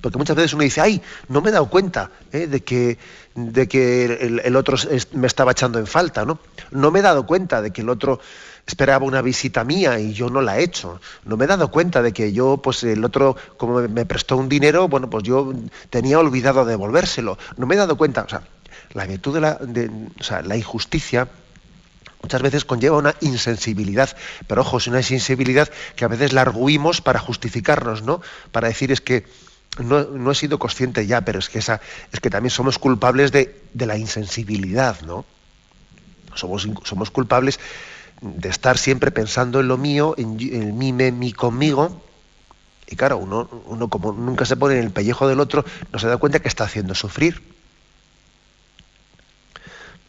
Porque 0.00 0.18
muchas 0.18 0.34
veces 0.34 0.54
uno 0.54 0.64
dice, 0.64 0.80
ay, 0.80 1.00
no 1.28 1.40
me 1.40 1.50
he 1.50 1.52
dado 1.52 1.68
cuenta 1.68 2.10
eh, 2.32 2.46
de 2.48 2.64
que, 2.64 2.98
de 3.34 3.68
que 3.68 4.04
el, 4.42 4.56
otro 4.56 4.76
me 5.12 5.26
estaba 5.26 5.52
echando 5.52 5.78
en 5.78 5.86
falta, 5.86 6.24
¿no? 6.24 6.40
No 6.72 6.90
me 6.90 6.98
he 6.98 7.02
dado 7.02 7.24
cuenta 7.24 7.62
de 7.62 7.70
que 7.70 7.82
el 7.82 7.88
otro 7.88 8.18
esperaba 8.66 9.04
una 9.04 9.22
visita 9.22 9.64
mía 9.64 9.98
y 9.98 10.12
yo 10.12 10.30
no 10.30 10.40
la 10.40 10.58
he 10.58 10.64
hecho. 10.64 11.00
No 11.24 11.36
me 11.36 11.44
he 11.44 11.48
dado 11.48 11.70
cuenta 11.70 12.02
de 12.02 12.12
que 12.12 12.32
yo, 12.32 12.58
pues 12.58 12.82
el 12.84 13.04
otro, 13.04 13.36
como 13.56 13.80
me 13.80 14.06
prestó 14.06 14.36
un 14.36 14.48
dinero, 14.48 14.88
bueno, 14.88 15.10
pues 15.10 15.24
yo 15.24 15.52
tenía 15.90 16.18
olvidado 16.18 16.64
devolvérselo. 16.64 17.38
No 17.56 17.66
me 17.66 17.74
he 17.74 17.78
dado 17.78 17.96
cuenta, 17.96 18.22
o 18.22 18.28
sea, 18.28 18.42
la 18.94 19.06
virtud 19.06 19.34
de 19.34 19.40
la, 19.40 19.58
o 20.18 20.22
sea, 20.22 20.42
la 20.42 20.56
injusticia 20.56 21.28
muchas 22.22 22.42
veces 22.42 22.64
conlleva 22.64 22.98
una 22.98 23.14
insensibilidad, 23.20 24.16
pero 24.46 24.60
ojo, 24.60 24.78
es 24.78 24.86
una 24.86 24.98
insensibilidad 24.98 25.68
que 25.96 26.04
a 26.04 26.08
veces 26.08 26.32
la 26.32 26.42
arguimos 26.42 27.00
para 27.00 27.18
justificarnos, 27.18 28.02
¿no? 28.02 28.20
Para 28.52 28.68
decir 28.68 28.92
es 28.92 29.00
que 29.00 29.26
no, 29.78 30.30
he 30.30 30.34
sido 30.34 30.58
consciente 30.58 31.06
ya, 31.06 31.22
pero 31.22 31.38
es 31.38 31.48
que 31.48 31.58
esa, 31.58 31.80
es 32.12 32.20
que 32.20 32.30
también 32.30 32.50
somos 32.50 32.78
culpables 32.78 33.32
de, 33.32 33.62
la 33.74 33.96
insensibilidad, 33.96 35.00
¿no? 35.02 35.24
Somos, 36.34 36.68
somos 36.84 37.10
culpables 37.10 37.58
de 38.22 38.48
estar 38.48 38.78
siempre 38.78 39.10
pensando 39.10 39.60
en 39.60 39.68
lo 39.68 39.76
mío, 39.76 40.14
en, 40.16 40.38
en 40.40 40.78
mí, 40.78 40.92
me, 40.92 41.12
mí 41.12 41.32
conmigo, 41.32 42.02
y 42.88 42.96
claro, 42.96 43.18
uno, 43.18 43.48
uno 43.66 43.88
como 43.88 44.12
nunca 44.12 44.46
se 44.46 44.56
pone 44.56 44.78
en 44.78 44.84
el 44.84 44.90
pellejo 44.90 45.28
del 45.28 45.40
otro, 45.40 45.64
no 45.92 45.98
se 45.98 46.06
da 46.06 46.16
cuenta 46.16 46.40
que 46.40 46.48
está 46.48 46.64
haciendo 46.64 46.94
sufrir 46.94 47.42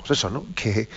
pues 0.03 0.19
eso, 0.19 0.29
¿no? 0.29 0.45
Que 0.53 0.89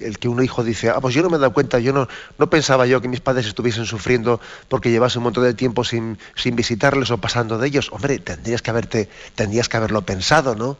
el 0.00 0.18
que 0.18 0.28
un 0.28 0.42
hijo 0.42 0.64
dice, 0.64 0.88
ah, 0.88 1.00
pues 1.00 1.14
yo 1.14 1.22
no 1.22 1.28
me 1.28 1.36
he 1.36 1.38
dado 1.38 1.52
cuenta, 1.52 1.78
yo 1.78 1.92
no, 1.92 2.08
no 2.38 2.50
pensaba 2.50 2.86
yo 2.86 3.00
que 3.00 3.08
mis 3.08 3.20
padres 3.20 3.46
estuviesen 3.46 3.84
sufriendo 3.84 4.40
porque 4.68 4.90
llevase 4.90 5.18
un 5.18 5.24
montón 5.24 5.44
de 5.44 5.54
tiempo 5.54 5.84
sin, 5.84 6.18
sin 6.34 6.56
visitarles 6.56 7.10
o 7.10 7.18
pasando 7.18 7.58
de 7.58 7.68
ellos. 7.68 7.90
Hombre, 7.92 8.18
tendrías 8.18 8.62
que 8.62 8.70
haberte, 8.70 9.08
tendrías 9.34 9.68
que 9.68 9.76
haberlo 9.76 10.02
pensado, 10.02 10.54
¿no? 10.54 10.78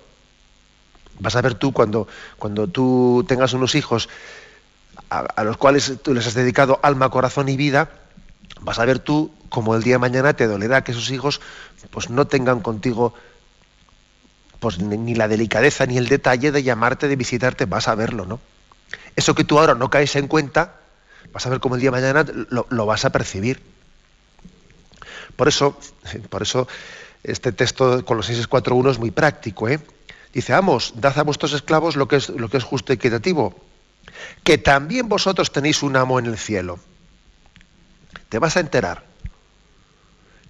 Vas 1.21 1.37
a 1.37 1.43
ver 1.43 1.55
tú 1.55 1.73
cuando, 1.73 2.09
cuando 2.39 2.67
tú 2.67 3.25
tengas 3.29 3.53
unos 3.53 3.75
hijos 3.75 4.09
a, 5.11 5.45
los 5.45 5.57
cuales 5.57 5.93
tú 6.03 6.15
les 6.15 6.27
has 6.27 6.35
dedicado 6.35 6.81
alma, 6.83 7.11
corazón 7.11 7.49
y 7.49 7.57
vida, 7.57 7.91
vas 8.61 8.79
a 8.79 8.85
ver 8.85 8.99
tú 8.99 9.33
como 9.49 9.75
el 9.75 9.83
día 9.83 9.95
de 9.95 9.99
mañana 9.99 10.35
te 10.35 10.47
dolerá 10.47 10.83
que 10.83 10.93
esos 10.93 11.11
hijos 11.11 11.41
pues 11.91 12.11
no 12.11 12.27
tengan 12.27 12.61
contigo 12.61 13.15
pues 14.59 14.79
ni 14.79 15.15
la 15.15 15.29
delicadeza 15.29 15.87
ni 15.87 15.99
el 15.99 16.09
detalle 16.09 16.51
de 16.51 16.63
llamarte, 16.63 17.07
de 17.07 17.17
visitarte, 17.17 17.67
vas 17.67 17.87
a 17.87 17.95
verlo, 17.95 18.25
¿no? 18.25 18.41
Eso 19.15 19.35
que 19.35 19.45
tú 19.45 19.59
ahora 19.59 19.75
no 19.75 19.91
caes 19.91 20.17
en 20.17 20.27
cuenta, 20.27 20.77
vas 21.33 21.47
a 21.47 21.51
ver 21.51 21.61
cómo 21.61 21.75
el 21.75 21.81
día 21.81 21.91
de 21.91 22.01
mañana 22.01 22.25
lo, 22.49 22.87
vas 22.87 23.05
a 23.05 23.11
percibir. 23.11 23.63
Por 25.37 25.49
eso, 25.49 25.79
por 26.31 26.43
eso 26.43 26.67
este 27.23 27.53
texto 27.53 28.05
con 28.05 28.17
los 28.17 28.27
641 28.27 28.91
es 28.91 28.99
muy 28.99 29.11
práctico, 29.11 29.69
¿eh? 29.69 29.81
Dice, 30.33 30.53
vamos, 30.53 30.95
dad 30.97 31.19
a 31.19 31.23
vuestros 31.23 31.53
esclavos 31.53 31.97
lo 31.97 32.09
que 32.09 32.17
es, 32.17 32.29
lo 32.29 32.49
que 32.49 32.57
es 32.57 32.65
justo 32.65 32.93
y 32.93 32.97
equitativo, 32.97 33.55
que 34.43 34.59
también 34.59 35.09
vosotros 35.09 35.53
tenéis 35.53 35.83
un 35.83 35.97
amo 35.97 36.19
en 36.19 36.27
el 36.27 36.39
cielo. 36.39 36.79
Te 38.29 38.39
vas 38.39 38.57
a 38.57 38.61
enterar. 38.61 39.05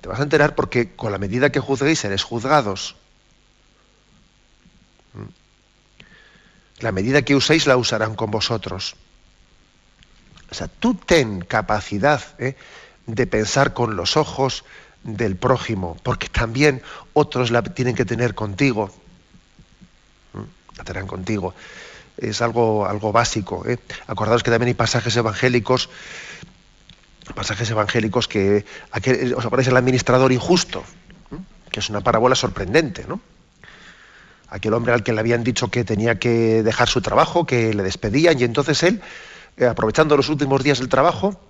Te 0.01 0.09
vas 0.09 0.21
a 0.21 0.23
enterar 0.23 0.55
porque 0.55 0.95
con 0.95 1.13
la 1.13 1.19
medida 1.19 1.51
que 1.51 1.61
juzguéis 1.61 2.01
seréis 2.01 2.23
juzgados. 2.23 2.97
La 6.81 6.93
medida 6.93 7.23
que 7.23 7.35
uséis 7.35 7.67
la 7.67 7.77
usarán 7.77 8.15
con 8.15 8.31
vosotros. 8.31 8.97
O 10.51 10.55
sea, 10.55 10.69
tú 10.69 10.95
ten 10.95 11.41
capacidad 11.41 12.23
¿eh? 12.39 12.57
de 13.07 13.27
pensar 13.27 13.75
con 13.75 13.97
los 13.97 14.17
ojos 14.17 14.65
del 15.03 15.37
prójimo, 15.37 15.97
porque 16.03 16.29
también 16.29 16.83
otros 17.13 17.51
la 17.51 17.63
tienen 17.63 17.95
que 17.95 18.05
tener 18.05 18.35
contigo. 18.35 18.91
¿Mm? 20.33 20.77
La 20.77 20.85
tendrán 20.85 21.07
contigo. 21.07 21.55
Es 22.17 22.43
algo, 22.43 22.87
algo 22.87 23.13
básico. 23.13 23.65
¿eh? 23.67 23.79
Acordaos 24.07 24.43
que 24.43 24.51
también 24.51 24.69
hay 24.69 24.75
pasajes 24.75 25.17
evangélicos, 25.17 25.91
pasajes 27.35 27.71
evangélicos 27.71 28.29
que 28.29 28.65
os 29.37 29.45
aparece 29.45 29.71
el 29.71 29.77
administrador 29.77 30.33
injusto, 30.33 30.85
que 31.71 31.81
es 31.81 31.91
una 31.91 32.01
parábola 32.01 32.35
sorprendente, 32.35 33.05
¿no? 33.09 33.21
aquel 34.55 34.73
hombre 34.75 34.93
al 34.93 35.03
que 35.03 35.13
le 35.13 35.19
habían 35.19 35.43
dicho 35.43 35.69
que 35.69 35.83
tenía 35.83 36.21
que 36.21 36.63
dejar 36.63 36.89
su 36.89 37.03
trabajo, 37.03 37.45
que 37.45 37.75
le 37.75 37.83
despedían, 37.83 38.39
y 38.39 38.45
entonces 38.45 38.85
él, 38.85 39.01
eh, 39.57 39.67
aprovechando 39.67 40.17
los 40.17 40.29
últimos 40.29 40.63
días 40.63 40.79
del 40.79 40.89
trabajo, 40.89 41.41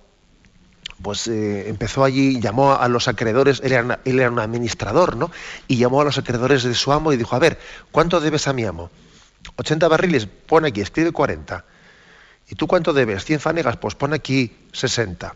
pues 1.03 1.27
eh, 1.27 1.69
empezó 1.69 2.03
allí, 2.03 2.39
llamó 2.39 2.73
a 2.73 2.87
los 2.87 3.07
acreedores, 3.07 3.61
él 3.63 3.73
era, 3.73 4.31
un 4.31 4.39
administrador, 4.39 5.17
¿no? 5.17 5.29
Y 5.67 5.77
llamó 5.77 6.01
a 6.01 6.05
los 6.05 6.17
acreedores 6.17 6.63
de 6.63 6.73
su 6.73 6.91
amo 6.91 7.13
y 7.13 7.17
dijo, 7.17 7.35
a 7.35 7.39
ver, 7.39 7.59
¿cuánto 7.91 8.19
debes 8.19 8.47
a 8.47 8.53
mi 8.53 8.65
amo? 8.65 8.89
80 9.55 9.87
barriles, 9.87 10.27
pone 10.27 10.69
aquí, 10.69 10.81
escribe 10.81 11.11
40. 11.11 11.65
¿Y 12.49 12.55
tú 12.55 12.67
cuánto 12.67 12.93
debes? 12.93 13.25
100 13.25 13.39
fanegas, 13.39 13.77
pues 13.77 13.95
pone 13.95 14.15
aquí 14.15 14.55
60. 14.71 15.35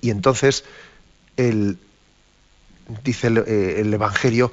Y 0.00 0.10
entonces 0.10 0.64
el, 1.36 1.78
dice 3.04 3.28
eh, 3.28 3.80
el, 3.80 3.94
Evangelio, 3.94 4.50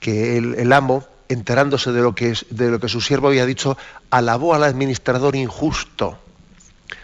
que 0.00 0.36
el, 0.36 0.72
amo, 0.72 1.06
enterándose 1.28 1.92
de 1.92 2.02
lo, 2.02 2.14
que 2.14 2.34
de 2.50 2.70
lo 2.70 2.78
que 2.78 2.88
su 2.88 3.00
siervo 3.00 3.28
había 3.28 3.46
dicho, 3.46 3.78
alabó 4.10 4.54
al 4.54 4.64
administrador 4.64 5.34
injusto. 5.34 6.18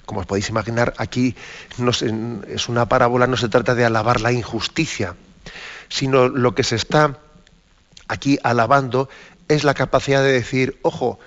Como 0.05 0.21
os 0.21 0.27
podéis 0.27 0.51
imaginar, 0.51 0.93
aquí 0.99 1.35
no 1.79 1.91
es 1.91 2.69
una 2.69 2.89
parábola, 2.89 3.27
no 3.27 3.37
se 3.37 3.49
trata 3.49 3.75
de 3.75 3.87
alabar 3.87 4.21
la 4.21 4.33
injusticia, 4.33 5.17
sino 5.89 6.29
lo 6.29 6.55
que 6.55 6.65
se 6.65 6.77
está 6.77 7.19
aquí 8.09 8.39
alabando 8.43 9.09
es 9.49 9.65
la 9.65 9.75
capacidad 9.75 10.23
de 10.23 10.33
decir, 10.33 10.79
ojo, 10.83 11.19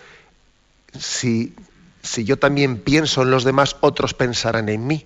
si, 0.97 1.55
si 2.01 2.23
yo 2.23 2.37
también 2.37 2.79
pienso 2.79 3.23
en 3.23 3.31
los 3.31 3.43
demás, 3.43 3.77
otros 3.81 4.13
pensarán 4.13 4.69
en 4.69 4.85
mí. 4.85 5.05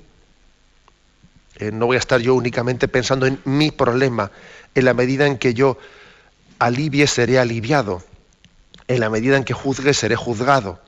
Eh, 1.58 1.72
no 1.72 1.86
voy 1.86 1.96
a 1.96 2.00
estar 2.00 2.20
yo 2.20 2.36
únicamente 2.36 2.88
pensando 2.88 3.26
en 3.26 3.40
mi 3.46 3.72
problema. 3.72 4.32
En 4.74 4.86
la 4.86 4.94
medida 4.94 5.26
en 5.26 5.38
que 5.38 5.54
yo 5.54 5.78
alivie, 6.60 7.08
seré 7.08 7.40
aliviado. 7.40 8.04
En 8.88 9.00
la 9.00 9.10
medida 9.10 9.38
en 9.38 9.46
que 9.46 9.54
juzgue, 9.54 9.94
seré 9.94 10.16
juzgado. 10.16 10.82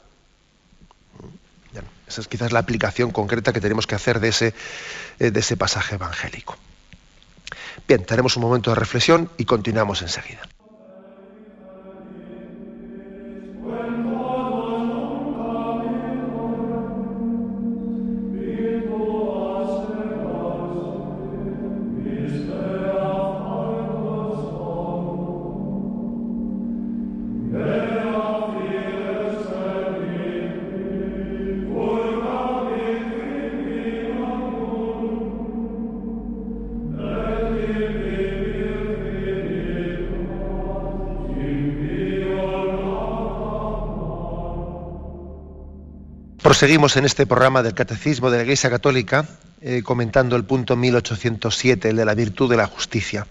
Esa 2.08 2.22
es 2.22 2.28
quizás 2.28 2.54
la 2.54 2.60
aplicación 2.60 3.12
concreta 3.12 3.52
que 3.52 3.60
tenemos 3.60 3.86
que 3.86 3.96
hacer 3.96 4.20
de 4.20 4.30
ese, 4.30 4.54
eh, 5.20 5.32
de 5.32 5.40
ese 5.40 5.58
pasaje 5.58 5.96
evangélico. 5.96 6.58
Bien, 7.88 8.06
tenemos 8.06 8.38
un 8.38 8.44
momento 8.44 8.72
de 8.72 8.76
reflexión 8.76 9.30
y 9.38 9.46
continuamos 9.46 10.02
enseguida. 10.02 10.42
Proseguimos 46.58 46.98
en 46.98 47.06
este 47.06 47.28
programa 47.28 47.62
del 47.62 47.76
Catecismo 47.76 48.32
de 48.32 48.38
la 48.38 48.44
Iglesia 48.44 48.72
Católica 48.72 49.28
eh, 49.62 49.84
comentando 49.84 50.36
el 50.36 50.44
punto 50.44 50.76
1807, 50.76 51.90
el 51.90 51.98
de 51.98 52.04
la 52.04 52.16
virtud 52.16 52.50
de 52.50 52.58
la 52.58 52.66
justicia. 52.66 53.28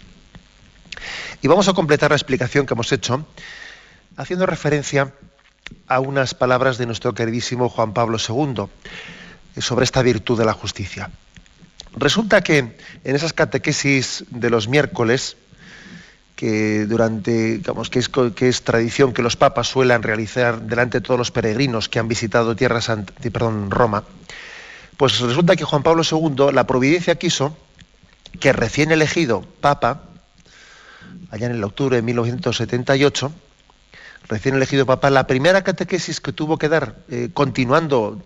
Y 1.43 1.49
vamos 1.49 1.67
a 1.67 1.73
completar 1.73 2.11
la 2.11 2.17
explicación 2.17 2.67
que 2.67 2.75
hemos 2.75 2.93
hecho 2.93 3.27
haciendo 4.17 4.47
referencia 4.47 5.13
a 5.89 5.99
unas 5.99 6.35
palabras 6.35 6.79
de 6.79 6.87
nuestro 6.87 7.15
queridísimo 7.15 7.69
Juan 7.69 7.95
Pablo 7.95 8.17
II 8.17 8.67
eh, 9.57 9.61
sobre 9.61 9.87
esta 9.87 10.03
virtud 10.03 10.39
de 10.39 10.45
la 10.45 10.53
justicia. 10.53 11.11
Resulta 11.97 12.43
que 12.43 12.59
en 12.59 13.17
esas 13.17 13.33
catequesis 13.33 14.25
de 14.31 14.51
los 14.51 14.69
miércoles, 14.69 15.37
que 16.37 16.85
durante, 16.85 17.57
digamos, 17.57 17.89
que 17.89 17.99
es, 17.99 18.63
tradición 18.63 19.15
que 19.15 19.23
los 19.23 19.37
papas 19.37 19.69
suelen 19.69 20.03
realizar 20.03 20.61
delante 20.61 20.99
de 20.99 21.01
todos 21.01 21.19
los 21.19 21.31
peregrinos 21.31 21.89
que 21.89 21.99
han 21.99 22.09
visitado 22.09 22.55
Tierra 22.55 22.83
Santa, 22.83 23.15
perdón, 23.33 23.71
Roma, 23.71 24.05
pues 24.99 25.19
resulta 25.19 25.57
que 25.57 25.65
Juan 25.65 25.83
Pablo 25.83 26.03
II, 26.09 26.53
la 26.53 26.67
providencia 26.67 27.17
quiso 27.17 27.57
que 28.39 28.53
recién 28.53 28.93
elegido 28.93 29.47
papa, 29.63 30.03
allá 31.31 31.47
en 31.47 31.53
el 31.53 31.65
octubre 31.65 31.97
de 31.97 32.03
1978, 32.03 33.33
recién 34.29 34.57
elegido 34.57 34.85
papa, 34.85 35.09
la 35.09 35.27
primera 35.27 35.65
catequesis 35.65 36.21
que 36.21 36.33
tuvo 36.33 36.59
que 36.59 36.69
dar, 36.69 36.97
eh, 37.09 37.31
continuando 37.33 38.23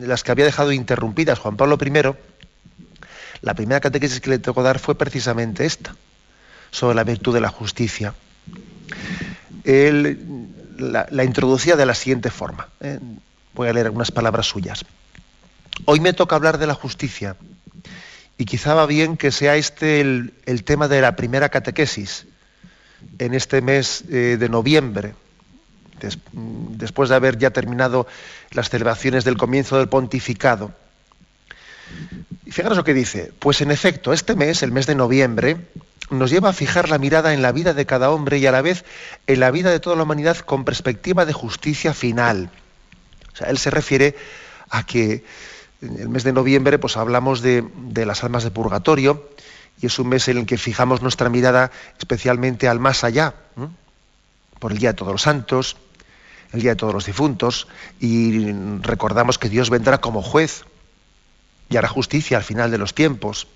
las 0.00 0.24
que 0.24 0.32
había 0.32 0.44
dejado 0.44 0.72
interrumpidas 0.72 1.38
Juan 1.38 1.56
Pablo 1.56 1.78
I, 1.80 2.16
la 3.42 3.54
primera 3.54 3.78
catequesis 3.78 4.20
que 4.20 4.30
le 4.30 4.38
tocó 4.40 4.64
dar 4.64 4.80
fue 4.80 4.98
precisamente 4.98 5.64
esta 5.64 5.94
sobre 6.70 6.94
la 6.94 7.04
virtud 7.04 7.34
de 7.34 7.40
la 7.40 7.48
justicia. 7.48 8.14
Él 9.64 10.48
la, 10.78 11.24
introducía 11.24 11.76
de 11.76 11.86
la 11.86 11.94
siguiente 11.94 12.30
forma. 12.30 12.68
¿eh? 12.80 12.98
Voy 13.54 13.68
a 13.68 13.72
leer 13.72 13.86
algunas 13.86 14.10
palabras 14.10 14.46
suyas. 14.46 14.84
Hoy 15.84 16.00
me 16.00 16.12
toca 16.12 16.36
hablar 16.36 16.58
de 16.58 16.66
la 16.66 16.74
justicia 16.74 17.36
y 18.36 18.44
quizá 18.44 18.74
va 18.74 18.86
bien 18.86 19.16
que 19.16 19.30
sea 19.30 19.56
este 19.56 20.00
el, 20.00 20.64
tema 20.64 20.88
de 20.88 21.00
la 21.00 21.16
primera 21.16 21.48
catequesis 21.48 22.26
en 23.18 23.34
este 23.34 23.60
mes 23.60 24.04
eh, 24.10 24.36
de 24.38 24.48
noviembre, 24.48 25.14
después 26.32 27.08
de 27.08 27.16
haber 27.16 27.38
ya 27.38 27.50
terminado 27.50 28.06
las 28.52 28.70
celebraciones 28.70 29.24
del 29.24 29.36
comienzo 29.36 29.78
del 29.78 29.88
pontificado. 29.88 30.72
Y 32.44 32.50
fijaros 32.50 32.76
lo 32.76 32.84
que 32.84 32.94
dice, 32.94 33.32
pues 33.38 33.60
en 33.60 33.70
efecto, 33.70 34.12
este 34.12 34.34
mes, 34.34 34.62
el 34.62 34.72
mes 34.72 34.86
de 34.86 34.94
noviembre, 34.94 35.56
nos 36.10 36.30
lleva 36.30 36.50
a 36.50 36.52
fijar 36.52 36.88
la 36.88 36.98
mirada 36.98 37.34
en 37.34 37.42
la 37.42 37.52
vida 37.52 37.74
de 37.74 37.86
cada 37.86 38.10
hombre 38.10 38.38
y 38.38 38.46
a 38.46 38.52
la 38.52 38.62
vez 38.62 38.84
en 39.26 39.40
la 39.40 39.50
vida 39.50 39.70
de 39.70 39.80
toda 39.80 39.96
la 39.96 40.04
humanidad 40.04 40.38
con 40.38 40.64
perspectiva 40.64 41.26
de 41.26 41.32
justicia 41.32 41.94
final. 41.94 42.50
O 43.32 43.36
sea, 43.36 43.48
él 43.48 43.58
se 43.58 43.70
refiere 43.70 44.16
a 44.70 44.84
que 44.84 45.24
en 45.80 45.98
el 46.00 46.08
mes 46.08 46.24
de 46.24 46.32
noviembre 46.32 46.78
pues 46.78 46.96
hablamos 46.96 47.40
de, 47.40 47.64
las 47.94 48.24
almas 48.24 48.44
de 48.44 48.50
purgatorio 48.50 49.28
y 49.80 49.86
es 49.86 49.98
un 49.98 50.08
mes 50.08 50.28
en 50.28 50.38
el 50.38 50.46
que 50.46 50.58
fijamos 50.58 51.02
nuestra 51.02 51.28
mirada 51.28 51.70
especialmente 51.98 52.68
al 52.68 52.80
más 52.80 53.04
allá, 53.04 53.34
por 54.58 54.72
el 54.72 54.78
Día 54.78 54.90
de 54.90 54.94
Todos 54.94 55.12
los 55.12 55.22
Santos, 55.22 55.76
el 56.52 56.62
Día 56.62 56.70
de 56.70 56.76
Todos 56.76 56.94
los 56.94 57.06
Difuntos, 57.06 57.68
y 58.00 58.50
recordamos 58.80 59.38
que 59.38 59.48
Dios 59.48 59.70
vendrá 59.70 59.98
como 59.98 60.20
juez 60.20 60.64
y 61.68 61.76
hará 61.76 61.86
justicia 61.86 62.38
al 62.38 62.42
final 62.42 62.72
de 62.72 62.78
los 62.78 62.92
tiempos. 62.92 63.46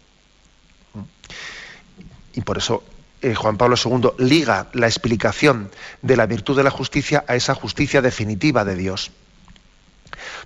Y 2.35 2.41
por 2.41 2.59
eso 2.59 2.83
eh, 3.23 3.35
Juan 3.35 3.57
Pablo 3.57 3.77
II 3.83 4.11
liga 4.19 4.69
la 4.73 4.87
explicación 4.87 5.71
de 6.03 6.17
la 6.17 6.27
virtud 6.27 6.57
de 6.57 6.65
la 6.65 6.71
justicia 6.71 7.25
a 7.29 7.37
esa 7.37 7.55
justicia 7.55 8.03
definitiva 8.03 8.65
de 8.65 8.75
Dios. 8.75 9.13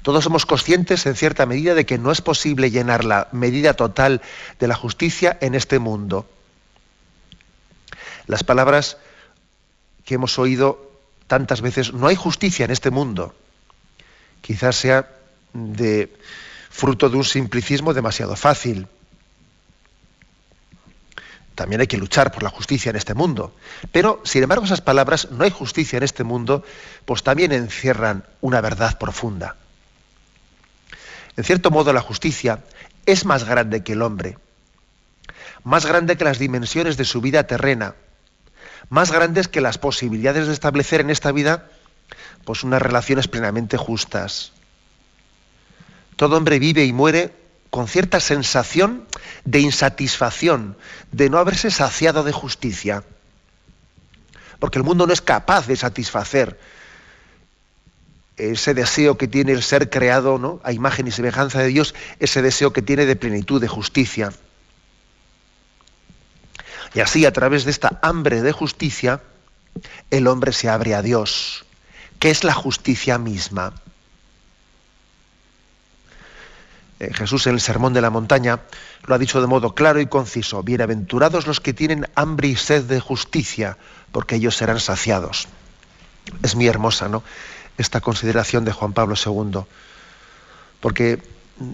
Todos 0.02 0.24
somos 0.24 0.46
conscientes 0.46 1.06
en 1.06 1.16
cierta 1.16 1.46
medida 1.46 1.74
de 1.74 1.86
que 1.86 1.98
no 1.98 2.12
es 2.12 2.20
posible 2.20 2.70
llenar 2.70 3.04
la 3.04 3.28
medida 3.32 3.74
total 3.74 4.20
de 4.58 4.68
la 4.68 4.74
justicia 4.74 5.38
en 5.40 5.54
este 5.54 5.78
mundo. 5.78 6.28
Las 8.26 8.44
palabras 8.44 8.98
que 10.04 10.14
hemos 10.14 10.38
oído 10.38 10.90
tantas 11.26 11.60
veces, 11.60 11.92
no 11.92 12.06
hay 12.06 12.14
justicia 12.14 12.64
en 12.64 12.70
este 12.70 12.90
mundo, 12.90 13.34
quizás 14.42 14.76
sea 14.76 15.08
fruto 16.70 17.08
de 17.08 17.16
un 17.16 17.24
simplicismo 17.24 17.94
demasiado 17.94 18.36
fácil 18.36 18.86
también 21.56 21.80
hay 21.80 21.86
que 21.88 21.96
luchar 21.96 22.30
por 22.30 22.42
la 22.42 22.50
justicia 22.50 22.90
en 22.90 22.96
este 22.96 23.14
mundo. 23.14 23.56
Pero, 23.90 24.20
sin 24.24 24.42
embargo, 24.42 24.66
esas 24.66 24.82
palabras, 24.82 25.30
no 25.32 25.42
hay 25.42 25.50
justicia 25.50 25.96
en 25.96 26.02
este 26.04 26.22
mundo, 26.22 26.62
pues 27.04 27.22
también 27.22 27.50
encierran 27.50 28.24
una 28.40 28.60
verdad 28.60 28.98
profunda. 28.98 29.56
En 31.36 31.44
cierto 31.44 31.70
modo, 31.70 31.92
la 31.92 32.02
justicia 32.02 32.60
es 33.06 33.24
más 33.24 33.44
grande 33.44 33.82
que 33.82 33.94
el 33.94 34.02
hombre, 34.02 34.38
más 35.64 35.86
grande 35.86 36.16
que 36.16 36.24
las 36.24 36.38
dimensiones 36.38 36.96
de 36.96 37.04
su 37.04 37.20
vida 37.20 37.46
terrena, 37.46 37.94
más 38.90 39.10
grandes 39.10 39.48
que 39.48 39.60
las 39.60 39.78
posibilidades 39.78 40.46
de 40.46 40.52
establecer 40.52 41.00
en 41.00 41.10
esta 41.10 41.32
vida 41.32 41.70
pues 42.44 42.62
unas 42.62 42.80
relaciones 42.80 43.26
plenamente 43.26 43.76
justas. 43.76 44.52
Todo 46.14 46.36
hombre 46.36 46.58
vive 46.58 46.84
y 46.84 46.92
muere 46.92 47.32
con 47.76 47.88
cierta 47.88 48.20
sensación 48.20 49.06
de 49.44 49.60
insatisfacción, 49.60 50.78
de 51.12 51.28
no 51.28 51.36
haberse 51.36 51.70
saciado 51.70 52.24
de 52.24 52.32
justicia. 52.32 53.04
Porque 54.58 54.78
el 54.78 54.82
mundo 54.82 55.06
no 55.06 55.12
es 55.12 55.20
capaz 55.20 55.66
de 55.66 55.76
satisfacer 55.76 56.58
ese 58.38 58.72
deseo 58.72 59.18
que 59.18 59.28
tiene 59.28 59.52
el 59.52 59.62
ser 59.62 59.90
creado 59.90 60.38
¿no? 60.38 60.58
a 60.64 60.72
imagen 60.72 61.06
y 61.06 61.10
semejanza 61.10 61.60
de 61.60 61.66
Dios, 61.66 61.94
ese 62.18 62.40
deseo 62.40 62.72
que 62.72 62.80
tiene 62.80 63.04
de 63.04 63.14
plenitud, 63.14 63.60
de 63.60 63.68
justicia. 63.68 64.32
Y 66.94 67.00
así, 67.00 67.26
a 67.26 67.32
través 67.34 67.66
de 67.66 67.72
esta 67.72 67.98
hambre 68.00 68.40
de 68.40 68.52
justicia, 68.52 69.20
el 70.10 70.28
hombre 70.28 70.54
se 70.54 70.70
abre 70.70 70.94
a 70.94 71.02
Dios, 71.02 71.66
que 72.20 72.30
es 72.30 72.42
la 72.42 72.54
justicia 72.54 73.18
misma. 73.18 73.74
Eh, 76.98 77.12
Jesús 77.12 77.46
en 77.46 77.54
el 77.54 77.60
Sermón 77.60 77.92
de 77.92 78.00
la 78.00 78.10
Montaña 78.10 78.60
lo 79.04 79.14
ha 79.14 79.18
dicho 79.18 79.40
de 79.40 79.46
modo 79.46 79.74
claro 79.74 80.00
y 80.00 80.06
conciso. 80.06 80.62
Bienaventurados 80.62 81.46
los 81.46 81.60
que 81.60 81.74
tienen 81.74 82.06
hambre 82.14 82.48
y 82.48 82.56
sed 82.56 82.84
de 82.84 83.00
justicia, 83.00 83.76
porque 84.12 84.36
ellos 84.36 84.56
serán 84.56 84.80
saciados. 84.80 85.48
Es 86.42 86.54
muy 86.54 86.66
hermosa, 86.66 87.08
¿no? 87.08 87.22
Esta 87.76 88.00
consideración 88.00 88.64
de 88.64 88.72
Juan 88.72 88.94
Pablo 88.94 89.14
II. 89.14 89.60
Porque 90.80 91.22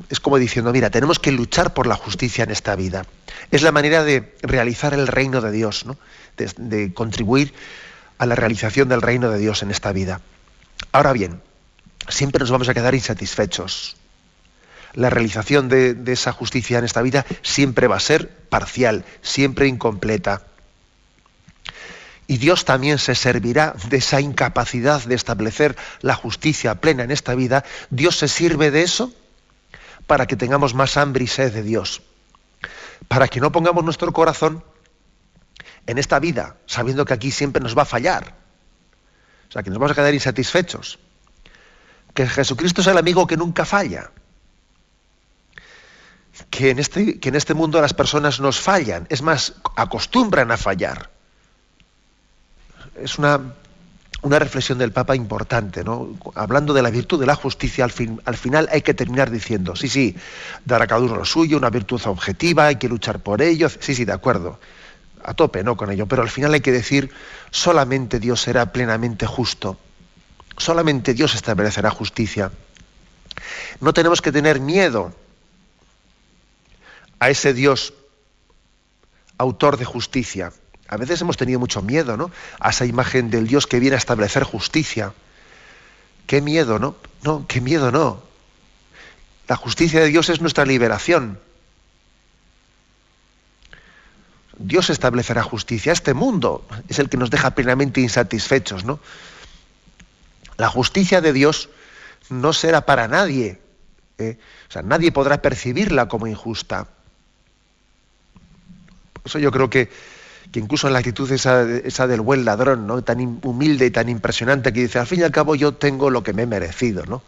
es 0.09 0.21
como 0.21 0.39
diciendo, 0.39 0.73
mira, 0.73 0.91
tenemos 0.91 1.19
que 1.19 1.31
luchar 1.31 1.73
por 1.73 1.87
la 1.87 1.95
justicia 1.95 2.45
en 2.45 2.51
esta 2.51 2.75
vida. 2.75 3.07
Es 3.51 3.63
la 3.63 3.73
manera 3.73 4.03
de 4.03 4.35
realizar 4.43 4.93
el 4.95 5.07
reino 5.07 5.41
de 5.41 5.53
Dios, 5.53 5.87
¿no? 5.87 5.97
de 6.37 6.93
contribuir 6.93 7.55
a 8.19 8.27
la 8.27 8.35
realización 8.35 8.89
del 8.89 9.03
reino 9.03 9.31
de 9.31 9.39
Dios 9.39 9.63
en 9.63 9.71
esta 9.71 9.93
vida. 9.93 10.21
Ahora 10.91 11.13
bien, 11.13 11.41
siempre 12.09 12.41
nos 12.41 12.51
vamos 12.51 12.69
a 12.69 12.75
quedar 12.75 12.95
insatisfechos 12.95 13.97
la 14.95 15.11
realización 15.11 15.69
de, 15.69 15.97
esa 16.07 16.33
justicia 16.33 16.79
en 16.79 16.85
esta 16.85 17.03
vida 17.03 17.25
siempre 17.43 17.87
va 17.87 17.97
a 17.97 18.01
ser 18.01 18.29
parcial, 18.49 19.05
siempre 19.23 19.67
incompleta. 19.67 20.43
Y 22.27 22.39
Dios 22.39 22.65
también 22.65 22.99
se 22.99 23.15
servirá 23.15 23.75
de 23.89 23.97
esa 23.99 24.21
incapacidad 24.21 25.03
de 25.05 25.15
establecer 25.15 25.77
la 26.01 26.15
justicia 26.15 26.81
plena 26.81 27.03
en 27.03 27.11
esta 27.11 27.35
vida. 27.35 27.65
Dios 27.91 28.17
se 28.17 28.29
sirve 28.29 28.71
de 28.71 28.83
eso 28.83 29.13
para 30.07 30.27
que 30.27 30.37
tengamos 30.37 30.75
más 30.75 30.97
hambre 30.97 31.25
y 31.25 31.27
sed 31.27 31.53
de 31.53 31.63
Dios. 31.63 32.03
Para 33.09 33.29
que 33.29 33.41
no 33.41 33.53
pongamos 33.53 33.85
nuestro 33.85 34.13
corazón 34.13 34.65
en 35.87 35.99
esta 35.99 36.21
vida, 36.21 36.57
sabiendo 36.67 37.05
que 37.05 37.15
aquí 37.15 37.31
siempre 37.31 37.63
nos 37.63 37.77
va 37.77 37.83
a 37.83 37.87
fallar. 37.87 38.35
O 39.49 39.53
sea, 39.53 39.63
que 39.63 39.71
nos 39.71 39.79
vamos 39.79 39.93
a 39.93 39.95
quedar 39.95 40.15
insatisfechos. 40.15 40.99
Que 42.15 42.27
Jesucristo 42.27 42.83
es 42.83 42.87
el 42.87 42.99
amigo 42.99 43.27
que 43.27 43.37
nunca 43.37 43.65
falla 43.65 44.11
que 46.51 46.71
en, 46.71 46.79
este, 46.79 47.19
que 47.19 47.29
en 47.29 47.35
este 47.35 47.55
mundo 47.55 47.81
las 47.81 47.95
personas 47.95 48.41
nos 48.41 48.59
fallan, 48.59 49.07
es 49.11 49.23
más, 49.23 49.55
acostumbran 49.77 50.51
a 50.51 50.57
fallar. 50.57 51.11
Es 53.01 53.19
una, 53.19 53.55
una 54.23 54.39
reflexión 54.39 54.79
del 54.79 54.93
Papa 54.93 55.15
importante, 55.15 55.85
¿no? 55.85 56.17
Hablando 56.35 56.73
de 56.73 56.83
la 56.83 56.91
virtud 56.91 57.21
de 57.21 57.27
la 57.27 57.35
justicia, 57.35 57.85
al, 57.85 57.91
fin, 57.91 58.21
al 58.25 58.37
final 58.37 58.69
hay 58.73 58.83
que 58.83 58.95
terminar 58.95 59.31
diciendo, 59.31 59.77
sí, 59.77 59.89
sí, 59.89 60.17
dar 60.65 60.81
a 60.81 60.87
cada 60.87 61.01
uno 61.03 61.17
lo 61.17 61.25
suyo, 61.25 61.59
una 61.59 61.71
virtud 61.71 62.01
objetiva, 62.07 62.67
hay 62.67 62.77
que 62.77 62.89
luchar 62.89 63.21
por 63.21 63.43
ello, 63.43 63.69
sí, 63.69 63.95
sí, 63.95 64.05
de 64.05 64.13
acuerdo, 64.13 64.59
a 65.25 65.35
tope, 65.35 65.63
¿no? 65.63 65.77
Con 65.77 65.91
ello, 65.91 66.07
pero 66.07 66.23
al 66.23 66.31
final 66.31 66.55
hay 66.55 66.61
que 66.61 66.73
decir, 66.73 67.11
solamente 67.51 68.21
Dios 68.21 68.41
será 68.41 68.73
plenamente 68.73 69.27
justo, 69.27 69.77
solamente 70.57 71.15
Dios 71.15 71.35
establecerá 71.35 71.91
justicia. 71.91 72.53
No 73.81 73.93
tenemos 73.93 74.23
que 74.23 74.33
tener 74.33 74.61
miedo 74.61 75.15
a 77.23 77.31
ese 77.31 77.55
Dios 77.55 77.95
autor 79.39 79.77
de 79.77 79.85
justicia. 79.85 80.53
A 80.89 80.97
veces 80.97 81.21
hemos 81.21 81.37
tenido 81.37 81.61
mucho 81.61 81.81
miedo, 81.81 82.17
¿no? 82.17 82.33
A 82.59 82.71
esa 82.71 82.85
imagen 82.85 83.31
del 83.31 83.47
Dios 83.47 83.69
que 83.69 83.79
viene 83.79 83.95
a 83.95 83.99
establecer 83.99 84.43
justicia. 84.43 85.15
Qué 86.27 86.41
miedo, 86.41 86.81
¿no? 86.81 86.97
No, 87.23 87.47
qué 87.47 87.61
miedo 87.61 87.93
no. 87.93 88.21
La 89.47 89.55
justicia 89.55 90.01
de 90.01 90.09
Dios 90.09 90.31
es 90.31 90.41
nuestra 90.41 90.67
liberación. 90.67 91.39
Dios 94.59 94.91
establecerá 94.91 95.45
justicia. 95.45 95.93
Este 95.93 96.15
mundo 96.15 96.67
es 96.89 96.99
el 96.99 97.09
que 97.09 97.19
nos 97.19 97.31
deja 97.31 97.55
plenamente 97.55 98.01
insatisfechos, 98.01 98.85
¿no? 98.85 98.99
La 100.57 100.69
justicia 100.69 101.21
de 101.21 101.33
Dios 101.33 101.69
no 102.31 102.53
será 102.53 102.85
para 102.85 103.07
nadie. 103.07 103.61
¿eh? 104.19 104.39
O 104.69 104.73
sea, 104.73 104.83
nadie 104.83 105.13
podrá 105.13 105.41
percibirla 105.41 106.09
como 106.09 106.27
injusta. 106.27 106.89
Eso 109.25 109.39
yo 109.39 109.51
creo 109.51 109.71
que, 109.71 109.91
que 110.51 110.61
incluso 110.61 110.87
en 110.87 110.93
la 110.93 110.99
actitud 110.99 111.31
esa, 111.31 111.63
esa, 111.63 112.07
del 112.07 112.21
buen 112.21 112.45
ladrón, 112.45 112.87
¿no? 112.87 113.03
tan 113.03 113.41
humilde 113.43 113.87
y 113.87 113.91
tan 113.91 114.09
impresionante, 114.09 114.73
que 114.73 114.81
dice, 114.81 114.99
al 114.99 115.07
fin 115.07 115.21
y 115.21 115.23
al 115.23 115.31
cabo 115.31 115.55
yo 115.55 115.73
tengo 115.73 116.11
lo 116.11 116.23
que 116.23 116.33
me 116.33 116.43
he 116.43 116.47
merecido. 116.47 117.05
¿no? 117.07 117.23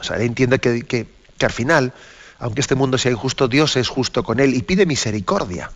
O 0.00 0.04
sea, 0.04 0.16
él 0.16 0.22
entiende 0.22 0.58
que, 0.58 0.82
que, 0.82 1.06
que 1.38 1.46
al 1.46 1.52
final, 1.52 1.92
aunque 2.38 2.60
este 2.60 2.74
mundo 2.74 2.98
sea 2.98 3.12
injusto, 3.12 3.48
Dios 3.48 3.76
es 3.76 3.88
justo 3.88 4.24
con 4.24 4.40
él 4.40 4.54
y 4.54 4.62
pide 4.62 4.86
misericordia. 4.86 5.70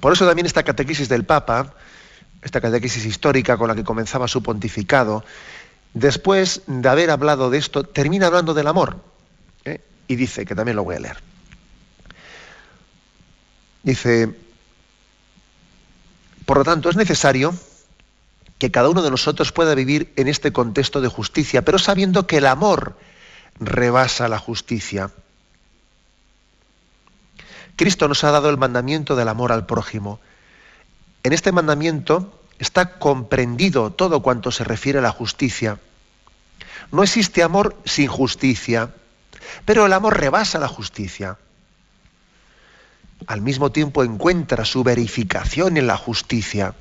Por 0.00 0.12
eso 0.12 0.26
también 0.26 0.46
esta 0.46 0.62
catequesis 0.62 1.08
del 1.08 1.24
Papa, 1.24 1.74
esta 2.42 2.60
catequesis 2.60 3.04
histórica 3.04 3.56
con 3.56 3.68
la 3.68 3.74
que 3.74 3.84
comenzaba 3.84 4.28
su 4.28 4.42
pontificado, 4.42 5.24
después 5.94 6.62
de 6.66 6.88
haber 6.88 7.10
hablado 7.10 7.50
de 7.50 7.58
esto, 7.58 7.84
termina 7.84 8.26
hablando 8.26 8.54
del 8.54 8.66
amor. 8.66 8.96
¿eh? 9.64 9.80
Y 10.08 10.16
dice, 10.16 10.46
que 10.46 10.54
también 10.54 10.76
lo 10.76 10.84
voy 10.84 10.96
a 10.96 11.00
leer. 11.00 11.29
Dice, 13.82 14.34
por 16.44 16.58
lo 16.58 16.64
tanto, 16.64 16.90
es 16.90 16.96
necesario 16.96 17.54
que 18.58 18.70
cada 18.70 18.90
uno 18.90 19.02
de 19.02 19.10
nosotros 19.10 19.52
pueda 19.52 19.74
vivir 19.74 20.12
en 20.16 20.28
este 20.28 20.52
contexto 20.52 21.00
de 21.00 21.08
justicia, 21.08 21.64
pero 21.64 21.78
sabiendo 21.78 22.26
que 22.26 22.38
el 22.38 22.46
amor 22.46 22.98
rebasa 23.58 24.28
la 24.28 24.38
justicia. 24.38 25.10
Cristo 27.76 28.08
nos 28.08 28.24
ha 28.24 28.30
dado 28.30 28.50
el 28.50 28.58
mandamiento 28.58 29.16
del 29.16 29.28
amor 29.28 29.52
al 29.52 29.64
prójimo. 29.64 30.20
En 31.22 31.32
este 31.32 31.52
mandamiento 31.52 32.38
está 32.58 32.98
comprendido 32.98 33.90
todo 33.90 34.20
cuanto 34.20 34.50
se 34.50 34.64
refiere 34.64 34.98
a 34.98 35.02
la 35.02 35.12
justicia. 35.12 35.78
No 36.92 37.02
existe 37.02 37.42
amor 37.42 37.76
sin 37.86 38.08
justicia, 38.08 38.92
pero 39.64 39.86
el 39.86 39.92
amor 39.94 40.20
rebasa 40.20 40.58
la 40.58 40.68
justicia. 40.68 41.38
Al 43.26 43.42
mismo 43.42 43.70
tiempo 43.70 44.02
encuentra 44.02 44.64
su 44.64 44.82
verificación 44.82 45.76
en 45.76 45.86
la 45.86 45.96
justicia. 45.96 46.74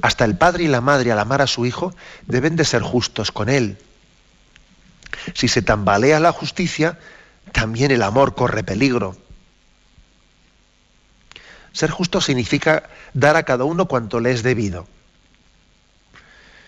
Hasta 0.00 0.24
el 0.24 0.36
padre 0.36 0.64
y 0.64 0.68
la 0.68 0.80
madre 0.80 1.12
al 1.12 1.18
amar 1.18 1.42
a 1.42 1.46
su 1.46 1.66
hijo 1.66 1.94
deben 2.26 2.56
de 2.56 2.64
ser 2.64 2.82
justos 2.82 3.30
con 3.32 3.48
él. 3.48 3.78
Si 5.34 5.48
se 5.48 5.62
tambalea 5.62 6.20
la 6.20 6.32
justicia, 6.32 6.98
también 7.52 7.90
el 7.90 8.02
amor 8.02 8.34
corre 8.34 8.64
peligro. 8.64 9.16
Ser 11.72 11.90
justo 11.90 12.20
significa 12.20 12.88
dar 13.14 13.36
a 13.36 13.44
cada 13.44 13.64
uno 13.64 13.86
cuanto 13.86 14.20
le 14.20 14.32
es 14.32 14.42
debido. 14.42 14.86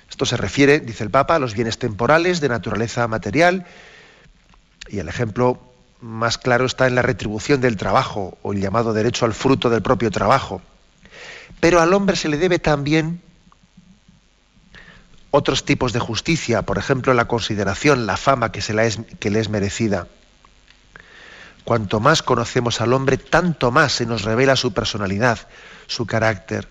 Esto 0.09 0.27
se 0.27 0.37
refiere, 0.37 0.81
dice 0.81 1.05
el 1.05 1.11
Papa, 1.11 1.37
a 1.37 1.39
los 1.39 1.55
bienes 1.55 1.79
temporales 1.79 2.41
de 2.41 2.49
naturaleza 2.49 3.09
material 3.09 3.67
y 4.89 4.99
el 4.99 5.09
ejemplo 5.09 5.74
más 6.05 6.37
claro 6.37 6.67
está 6.67 6.87
en 6.87 6.95
la 6.95 7.01
retribución 7.01 7.63
del 7.63 7.79
trabajo 7.79 8.37
o 8.43 8.53
el 8.53 8.61
llamado 8.61 8.93
derecho 8.93 9.25
al 9.25 9.33
fruto 9.33 9.71
del 9.71 9.81
propio 9.81 10.11
trabajo. 10.11 10.61
Pero 11.61 11.81
al 11.81 11.95
hombre 11.95 12.15
se 12.15 12.29
le 12.29 12.37
debe 12.37 12.59
también 12.59 13.23
otros 15.31 15.65
tipos 15.65 15.95
de 15.95 16.01
justicia, 16.01 16.61
por 16.61 16.77
ejemplo 16.77 17.15
la 17.15 17.27
consideración, 17.27 18.05
la 18.05 18.19
fama 18.19 18.53
que, 18.53 18.61
se 18.61 18.75
le 18.75 18.87
es 18.87 19.49
merecida. 19.49 20.07
Cuanto 21.65 22.01
más 22.01 22.23
conocemos 22.23 22.83
al 22.83 22.93
hombre, 22.93 23.17
tanto 23.17 23.71
más 23.71 23.93
se 23.95 24.05
nos 24.05 24.25
revela 24.25 24.57
su 24.57 24.75
personalidad, 24.75 25.49
su 25.87 26.05
carácter. 26.05 26.69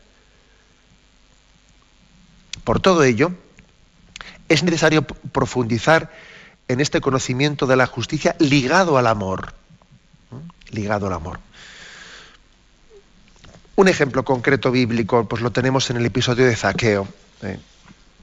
Por 2.63 2.79
todo 2.79 3.03
ello, 3.03 3.31
es 4.47 4.61
necesario 4.61 5.01
profundizar 5.01 6.11
en 6.67 6.79
este 6.79 7.01
conocimiento 7.01 7.67
de 7.67 7.75
la 7.75 7.87
justicia 7.87 8.35
ligado 8.39 8.97
al 8.97 9.07
amor. 9.07 9.53
Ligado 10.69 11.07
al 11.07 11.13
amor. 11.13 11.39
Un 13.75 13.87
ejemplo 13.87 14.23
concreto 14.23 14.71
bíblico, 14.71 15.27
pues 15.27 15.41
lo 15.41 15.51
tenemos 15.51 15.89
en 15.89 15.97
el 15.97 16.05
episodio 16.05 16.45
de 16.45 16.55
Zaqueo. 16.55 17.07
¿eh? 17.41 17.59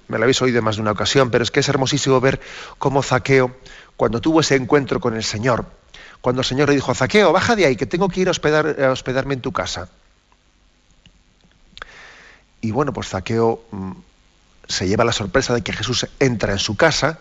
Me 0.09 0.19
lo 0.19 0.25
habéis 0.25 0.41
oído 0.43 0.63
más 0.63 0.77
de 0.77 0.83
una 0.83 0.93
ocasión, 0.93 1.31
pero 1.31 1.45
es 1.45 1.51
que 1.51 1.61
es 1.61 1.69
hermosísimo 1.69 2.21
ver 2.21 2.41
cómo 2.79 3.03
Zaqueo, 3.03 3.57
cuando 3.97 4.21
tuvo 4.21 4.41
ese 4.41 4.57
encuentro 4.57 5.01
con 5.01 5.15
el 5.15 5.25
Señor, 5.25 5.67
cuando 6.21 6.43
el 6.43 6.47
Señor 6.47 6.69
le 6.69 6.75
dijo, 6.75 6.95
Zaqueo, 6.95 7.33
baja 7.33 7.57
de 7.57 7.67
ahí, 7.67 7.77
que 7.77 7.87
tengo 7.87 8.09
que 8.09 8.21
ir 8.21 8.29
a, 8.29 8.33
a 8.33 8.91
hospedarme 8.91 9.35
en 9.35 9.41
tu 9.41 9.53
casa. 9.53 9.89
Y 12.61 12.71
bueno, 12.73 12.93
pues 12.93 13.09
Zaqueo 13.09 13.65
mmm, 13.71 13.93
se 14.69 14.87
lleva 14.87 15.05
la 15.05 15.13
sorpresa 15.13 15.55
de 15.55 15.63
que 15.63 15.73
Jesús 15.73 16.07
entra 16.19 16.53
en 16.53 16.59
su 16.59 16.77
casa 16.77 17.21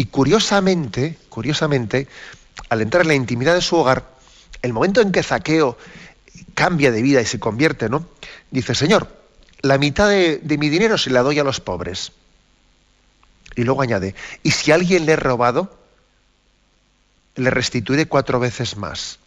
y 0.00 0.06
curiosamente, 0.06 1.18
curiosamente, 1.28 2.08
al 2.70 2.80
entrar 2.80 3.02
en 3.02 3.08
la 3.08 3.14
intimidad 3.14 3.54
de 3.54 3.60
su 3.60 3.76
hogar, 3.76 4.08
el 4.62 4.72
momento 4.72 5.02
en 5.02 5.12
que 5.12 5.22
Zaqueo 5.22 5.76
cambia 6.54 6.90
de 6.90 7.02
vida 7.02 7.20
y 7.20 7.26
se 7.26 7.38
convierte, 7.38 7.90
¿no? 7.90 8.06
Dice, 8.50 8.74
Señor, 8.74 9.14
la 9.60 9.76
mitad 9.76 10.08
de, 10.08 10.38
de 10.38 10.56
mi 10.56 10.70
dinero 10.70 10.96
se 10.96 11.10
la 11.10 11.20
doy 11.20 11.38
a 11.38 11.44
los 11.44 11.60
pobres. 11.60 12.12
Y 13.56 13.64
luego 13.64 13.82
añade, 13.82 14.14
y 14.42 14.52
si 14.52 14.72
alguien 14.72 15.04
le 15.04 15.12
he 15.12 15.16
robado, 15.16 15.70
le 17.34 17.50
restituiré 17.50 18.06
cuatro 18.06 18.40
veces 18.40 18.78
más. 18.78 19.18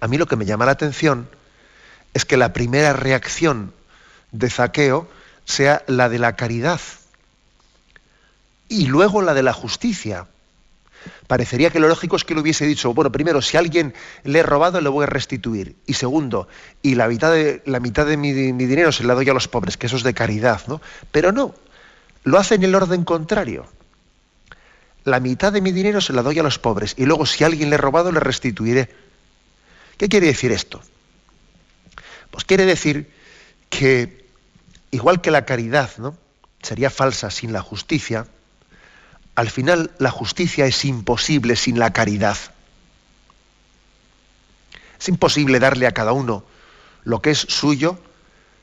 A 0.00 0.06
mí 0.06 0.18
lo 0.18 0.26
que 0.26 0.36
me 0.36 0.44
llama 0.44 0.66
la 0.66 0.72
atención 0.72 1.30
es 2.12 2.26
que 2.26 2.36
la 2.36 2.52
primera 2.52 2.92
reacción 2.92 3.72
de 4.32 4.50
Zaqueo 4.50 5.08
sea 5.46 5.82
la 5.86 6.10
de 6.10 6.18
la 6.18 6.36
caridad 6.36 6.78
y 8.72 8.86
luego 8.86 9.22
la 9.22 9.34
de 9.34 9.42
la 9.42 9.52
justicia. 9.52 10.26
Parecería 11.26 11.70
que 11.70 11.80
lo 11.80 11.88
lógico 11.88 12.16
es 12.16 12.24
que 12.24 12.34
le 12.34 12.40
hubiese 12.40 12.64
dicho, 12.64 12.94
bueno, 12.94 13.12
primero, 13.12 13.42
si 13.42 13.56
alguien 13.56 13.92
le 14.24 14.38
he 14.38 14.42
robado, 14.42 14.80
le 14.80 14.88
voy 14.88 15.04
a 15.04 15.06
restituir. 15.06 15.76
Y 15.86 15.94
segundo, 15.94 16.48
y 16.80 16.94
la 16.94 17.08
mitad 17.08 17.32
de, 17.32 17.62
la 17.66 17.80
mitad 17.80 18.06
de 18.06 18.16
mi, 18.16 18.32
dinero 18.32 18.92
se 18.92 19.04
la 19.04 19.14
doy 19.14 19.28
a 19.28 19.34
los 19.34 19.48
pobres, 19.48 19.76
que 19.76 19.86
eso 19.86 19.96
es 19.96 20.04
de 20.04 20.14
caridad, 20.14 20.62
¿no? 20.68 20.80
Pero 21.10 21.32
no, 21.32 21.54
lo 22.24 22.38
hace 22.38 22.54
en 22.54 22.62
el 22.62 22.74
orden 22.74 23.04
contrario 23.04 23.66
la 25.04 25.18
mitad 25.18 25.52
de 25.52 25.60
mi 25.60 25.72
dinero 25.72 26.00
se 26.00 26.12
la 26.12 26.22
doy 26.22 26.38
a 26.38 26.44
los 26.44 26.60
pobres 26.60 26.94
y 26.96 27.06
luego 27.06 27.26
si 27.26 27.42
alguien 27.42 27.70
le 27.70 27.74
he 27.74 27.78
robado 27.78 28.12
le 28.12 28.20
restituiré. 28.20 28.88
¿Qué 29.96 30.08
quiere 30.08 30.28
decir 30.28 30.52
esto? 30.52 30.80
Pues 32.30 32.44
quiere 32.44 32.66
decir 32.66 33.10
que 33.68 34.24
igual 34.92 35.20
que 35.20 35.32
la 35.32 35.44
caridad 35.44 35.90
¿no? 35.98 36.16
sería 36.62 36.88
falsa 36.88 37.30
sin 37.30 37.52
la 37.52 37.62
justicia, 37.62 38.26
al 39.34 39.50
final 39.50 39.90
la 39.98 40.10
justicia 40.10 40.66
es 40.66 40.84
imposible 40.84 41.56
sin 41.56 41.78
la 41.78 41.92
caridad. 41.92 42.36
Es 44.98 45.08
imposible 45.08 45.58
darle 45.58 45.86
a 45.86 45.92
cada 45.92 46.12
uno 46.12 46.44
lo 47.04 47.22
que 47.22 47.30
es 47.30 47.38
suyo 47.38 47.98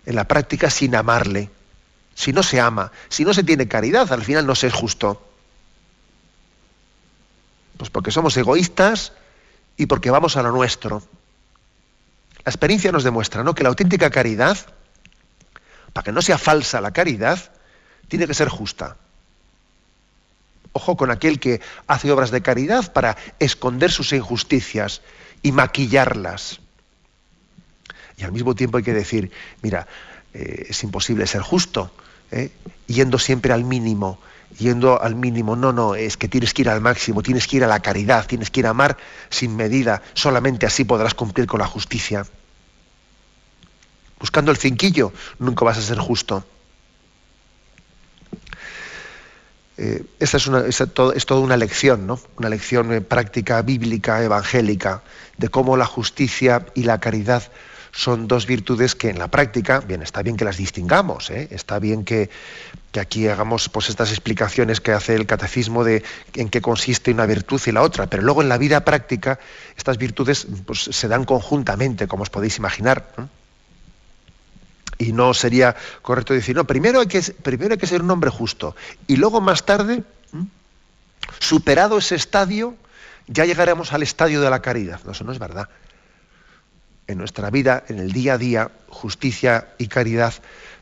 en 0.05 0.15
la 0.15 0.27
práctica 0.27 0.69
sin 0.69 0.95
amarle. 0.95 1.49
Si 2.15 2.33
no 2.33 2.43
se 2.43 2.59
ama, 2.59 2.91
si 3.09 3.25
no 3.25 3.33
se 3.33 3.43
tiene 3.43 3.67
caridad, 3.67 4.11
al 4.11 4.23
final 4.23 4.45
no 4.45 4.55
se 4.55 4.67
es 4.67 4.73
justo. 4.73 5.25
Pues 7.77 7.89
porque 7.89 8.11
somos 8.11 8.35
egoístas 8.37 9.13
y 9.77 9.85
porque 9.85 10.11
vamos 10.11 10.37
a 10.37 10.43
lo 10.43 10.51
nuestro. 10.51 11.01
La 12.45 12.51
experiencia 12.51 12.91
nos 12.91 13.03
demuestra 13.03 13.43
¿no? 13.43 13.55
que 13.55 13.63
la 13.63 13.69
auténtica 13.69 14.09
caridad, 14.09 14.57
para 15.93 16.03
que 16.03 16.11
no 16.11 16.21
sea 16.21 16.37
falsa 16.37 16.81
la 16.81 16.91
caridad, 16.91 17.51
tiene 18.07 18.27
que 18.27 18.33
ser 18.33 18.49
justa. 18.49 18.97
Ojo 20.73 20.95
con 20.95 21.11
aquel 21.11 21.39
que 21.39 21.61
hace 21.87 22.11
obras 22.11 22.31
de 22.31 22.41
caridad 22.41 22.93
para 22.93 23.17
esconder 23.39 23.91
sus 23.91 24.13
injusticias 24.13 25.01
y 25.41 25.51
maquillarlas. 25.51 26.59
Y 28.17 28.23
al 28.23 28.31
mismo 28.31 28.53
tiempo 28.53 28.77
hay 28.77 28.83
que 28.83 28.93
decir, 28.93 29.31
mira, 29.61 29.87
eh, 30.33 30.67
es 30.69 30.83
imposible 30.83 31.25
ser 31.25 31.41
justo, 31.41 31.91
¿eh? 32.31 32.51
yendo 32.87 33.17
siempre 33.17 33.53
al 33.53 33.63
mínimo, 33.63 34.19
yendo 34.57 35.01
al 35.01 35.15
mínimo. 35.15 35.55
No, 35.55 35.71
no, 35.71 35.95
es 35.95 36.17
que 36.17 36.27
tienes 36.27 36.53
que 36.53 36.63
ir 36.63 36.69
al 36.69 36.81
máximo, 36.81 37.23
tienes 37.23 37.47
que 37.47 37.57
ir 37.57 37.63
a 37.63 37.67
la 37.67 37.79
caridad, 37.79 38.27
tienes 38.27 38.51
que 38.51 38.59
ir 38.59 38.67
a 38.67 38.71
amar 38.71 38.97
sin 39.29 39.55
medida. 39.55 40.01
Solamente 40.13 40.65
así 40.65 40.83
podrás 40.83 41.13
cumplir 41.13 41.47
con 41.47 41.59
la 41.59 41.67
justicia. 41.67 42.25
Buscando 44.19 44.51
el 44.51 44.57
cinquillo, 44.57 45.13
nunca 45.39 45.63
vas 45.63 45.77
a 45.77 45.81
ser 45.81 45.97
justo. 45.97 46.45
Eh, 49.81 50.03
esta 50.19 50.35
es, 50.35 50.83
todo, 50.93 51.13
es, 51.13 51.25
toda 51.25 51.39
una 51.39 51.55
lección, 51.55 52.05
¿no? 52.05 52.19
Una 52.37 52.49
lección 52.49 52.91
eh, 52.91 52.99
práctica, 52.99 53.61
bíblica, 53.61 54.21
evangélica, 54.21 55.03
de 55.37 55.47
cómo 55.47 55.77
la 55.77 55.85
justicia 55.85 56.65
y 56.75 56.83
la 56.83 56.99
caridad 56.99 57.43
son 57.93 58.27
dos 58.27 58.45
virtudes 58.45 58.93
que 58.93 59.09
en 59.09 59.17
la 59.17 59.29
práctica, 59.29 59.79
bien, 59.79 60.01
está 60.01 60.21
bien 60.21 60.35
que 60.35 60.43
las 60.43 60.57
distingamos, 60.57 61.29
¿eh? 61.29 61.47
está 61.51 61.79
bien 61.79 62.03
que, 62.03 62.29
aquí 62.99 63.27
hagamos 63.29 63.69
pues 63.69 63.87
estas 63.87 64.09
explicaciones 64.09 64.81
que 64.81 64.91
hace 64.91 65.15
el 65.15 65.25
catecismo 65.25 65.85
de 65.85 66.03
en 66.35 66.49
qué 66.49 66.59
consiste 66.59 67.11
una 67.11 67.25
virtud 67.25 67.61
y 67.65 67.71
la 67.71 67.81
otra, 67.81 68.07
pero 68.07 68.21
luego 68.21 68.41
en 68.41 68.49
la 68.49 68.57
vida 68.57 68.83
práctica 68.83 69.39
estas 69.77 69.97
virtudes 69.97 70.45
pues, 70.65 70.89
se 70.91 71.07
dan 71.07 71.23
conjuntamente, 71.23 72.07
como 72.07 72.23
os 72.23 72.29
podéis 72.29 72.57
imaginar. 72.57 73.07
Y 74.99 75.11
no 75.13 75.33
sería 75.33 75.75
correcto 76.03 76.33
decir, 76.33 76.55
no, 76.55 76.65
primero 76.65 76.99
hay 76.99 77.07
que, 77.07 77.21
primero 77.21 77.71
hay 77.71 77.79
que 77.79 77.87
ser 77.87 78.03
un 78.03 78.11
hombre 78.11 78.29
justo 78.29 78.75
y 79.07 79.15
luego 79.15 79.41
más 79.41 79.65
tarde, 79.65 80.03
superado 81.39 81.97
ese 81.97 82.15
estadio, 82.15 82.75
ya 83.27 83.45
llegaremos 83.45 83.93
al 83.93 84.03
estadio 84.03 84.41
de 84.41 84.49
la 84.49 84.61
caridad. 84.61 84.99
No, 85.05 85.13
eso 85.13 85.23
no 85.23 85.31
es 85.31 85.39
verdad 85.39 85.69
en 87.09 87.17
nuestra 87.17 87.49
vida, 87.49 87.83
en 87.87 87.97
el 87.97 88.11
día 88.11 88.33
a 88.33 88.37
día, 88.37 88.71
justicia 88.87 89.69
y 89.79 89.87
caridad, 89.87 90.31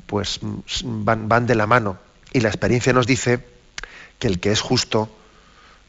pues 0.06 0.42
van, 0.84 1.30
van 1.30 1.48
de 1.48 1.56
la 1.56 1.68
mano. 1.68 1.98
Y 2.34 2.42
la 2.42 2.50
experiencia 2.50 2.92
nos 2.92 3.08
dice 3.08 3.46
que 4.20 4.28
el 4.28 4.42
que 4.42 4.52
es 4.52 4.60
justo 4.60 5.10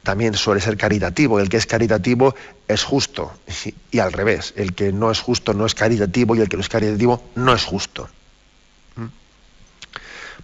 también 0.05 0.35
suele 0.35 0.61
ser 0.61 0.77
caritativo, 0.77 1.41
el 1.41 1.49
que 1.49 1.57
es 1.57 1.67
caritativo 1.67 2.37
es 2.69 2.85
justo, 2.85 3.33
y, 3.91 3.99
al 3.99 4.13
revés, 4.13 4.55
el 4.57 4.75
que 4.75 4.93
no 4.93 5.11
es 5.11 5.19
justo 5.19 5.55
no 5.55 5.67
es 5.67 5.75
caritativo 5.75 6.37
y 6.37 6.41
el 6.41 6.49
que 6.49 6.57
no 6.57 6.63
es 6.63 6.69
caritativo 6.69 7.21
no 7.35 7.53
es 7.53 7.65
justo. 7.65 8.09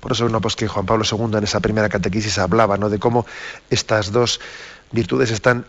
Por 0.01 0.13
eso 0.13 0.29
no, 0.29 0.41
pues 0.41 0.57
que 0.57 0.69
Juan 0.69 0.87
Pablo 0.87 1.05
II 1.11 1.39
en 1.39 1.45
esa 1.45 1.61
primera 1.61 1.89
catequesis 1.89 2.39
hablaba 2.39 2.77
¿no? 2.77 2.91
de 2.91 2.99
cómo 2.99 3.27
estas 3.71 4.13
dos 4.13 4.41
virtudes 4.93 5.31
están 5.31 5.67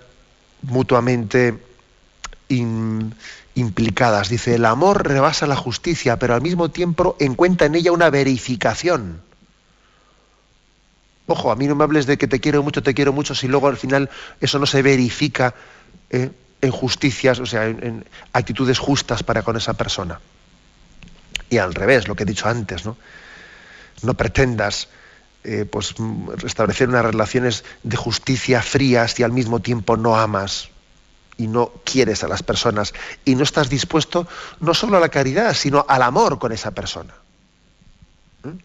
mutuamente 0.62 1.58
implicadas. 2.48 4.30
Dice, 4.30 4.56
el 4.56 4.66
amor 4.66 5.08
rebasa 5.08 5.48
la 5.48 5.56
justicia, 5.56 6.20
pero 6.20 6.36
al 6.36 6.42
mismo 6.42 6.70
tiempo 6.70 7.16
encuentra 7.20 7.68
en 7.68 7.76
ella 7.76 7.92
una 7.92 8.10
verificación. 8.10 9.22
Ojo, 11.28 11.52
a 11.52 11.56
mí 11.56 11.66
no 11.66 11.76
me 11.76 11.84
hables 11.84 12.06
de 12.06 12.18
que 12.18 12.28
te 12.28 12.40
quiero 12.40 12.62
mucho, 12.62 12.84
te 12.84 12.94
quiero 12.94 13.12
mucho, 13.12 13.34
si 13.34 13.48
luego 13.48 13.68
al 13.68 13.78
final 13.78 14.10
eso 14.42 14.60
no 14.60 14.68
se 14.68 14.84
verifica 14.84 15.56
eh, 16.12 16.30
en 16.62 16.72
justicias, 16.72 17.40
o 17.40 17.46
sea, 17.46 17.66
en, 17.66 18.06
actitudes 18.34 18.78
justas 18.78 19.24
para 19.24 19.42
con 19.42 19.58
esa 19.58 19.74
persona. 19.74 20.20
Y 21.50 21.58
al 21.58 21.74
revés, 21.74 22.08
lo 22.08 22.16
que 22.16 22.24
he 22.24 22.26
dicho 22.26 22.48
antes, 22.48 22.86
¿no? 22.86 22.98
No 24.06 24.14
pretendas 24.14 24.88
eh, 25.44 25.66
pues, 25.70 25.96
restablecer 26.38 26.90
unas 26.90 27.06
relaciones 27.06 27.64
de 27.84 27.98
justicia 27.98 28.62
frías 28.62 29.20
y 29.20 29.24
al 29.24 29.32
mismo 29.32 29.60
tiempo 29.60 29.98
no 29.98 30.16
amas 30.16 30.70
y 31.38 31.48
no 31.48 31.72
quieres 31.84 32.24
a 32.24 32.28
las 32.28 32.44
personas 32.44 32.94
y 33.26 33.36
no 33.36 33.44
estás 33.44 33.70
dispuesto 33.70 34.28
no 34.60 34.74
solo 34.74 34.98
a 34.98 35.00
la 35.00 35.10
caridad, 35.10 35.54
sino 35.54 35.86
al 35.88 36.02
amor 36.02 36.40
con 36.40 36.52
esa 36.52 36.72
persona. 36.72 37.14
¿Mm? 38.44 38.58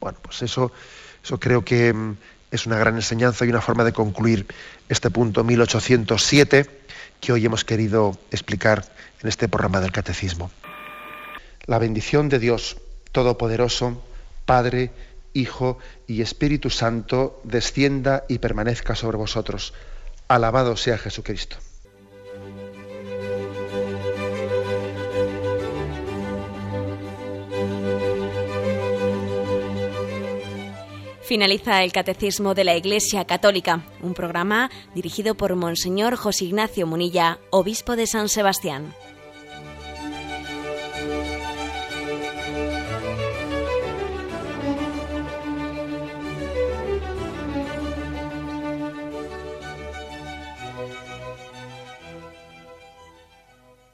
Bueno, 0.00 0.18
pues 0.22 0.42
eso, 0.42 0.72
eso 1.24 1.40
creo 1.40 1.64
que 1.64 1.92
mm, 1.92 2.16
es 2.50 2.66
una 2.66 2.78
gran 2.78 2.96
enseñanza 2.96 3.44
y 3.44 3.48
una 3.48 3.60
forma 3.60 3.84
de 3.84 3.92
concluir 3.92 4.46
este 4.88 5.10
punto 5.10 5.44
1807 5.44 6.80
que 7.20 7.32
hoy 7.32 7.44
hemos 7.44 7.64
querido 7.64 8.18
explicar 8.30 8.84
en 9.22 9.28
este 9.28 9.48
programa 9.48 9.80
del 9.80 9.92
Catecismo. 9.92 10.50
La 11.66 11.78
bendición 11.78 12.28
de 12.28 12.38
Dios 12.38 12.78
Todopoderoso, 13.12 14.02
Padre, 14.50 14.90
Hijo 15.32 15.78
y 16.08 16.22
Espíritu 16.22 16.70
Santo, 16.70 17.40
descienda 17.44 18.24
y 18.28 18.40
permanezca 18.40 18.96
sobre 18.96 19.16
vosotros. 19.16 19.74
Alabado 20.26 20.76
sea 20.76 20.98
Jesucristo. 20.98 21.56
Finaliza 31.22 31.84
el 31.84 31.92
Catecismo 31.92 32.54
de 32.54 32.64
la 32.64 32.74
Iglesia 32.74 33.24
Católica, 33.26 33.84
un 34.02 34.14
programa 34.14 34.68
dirigido 34.96 35.36
por 35.36 35.54
Monseñor 35.54 36.16
José 36.16 36.46
Ignacio 36.46 36.88
Munilla, 36.88 37.38
obispo 37.50 37.94
de 37.94 38.08
San 38.08 38.28
Sebastián. 38.28 38.92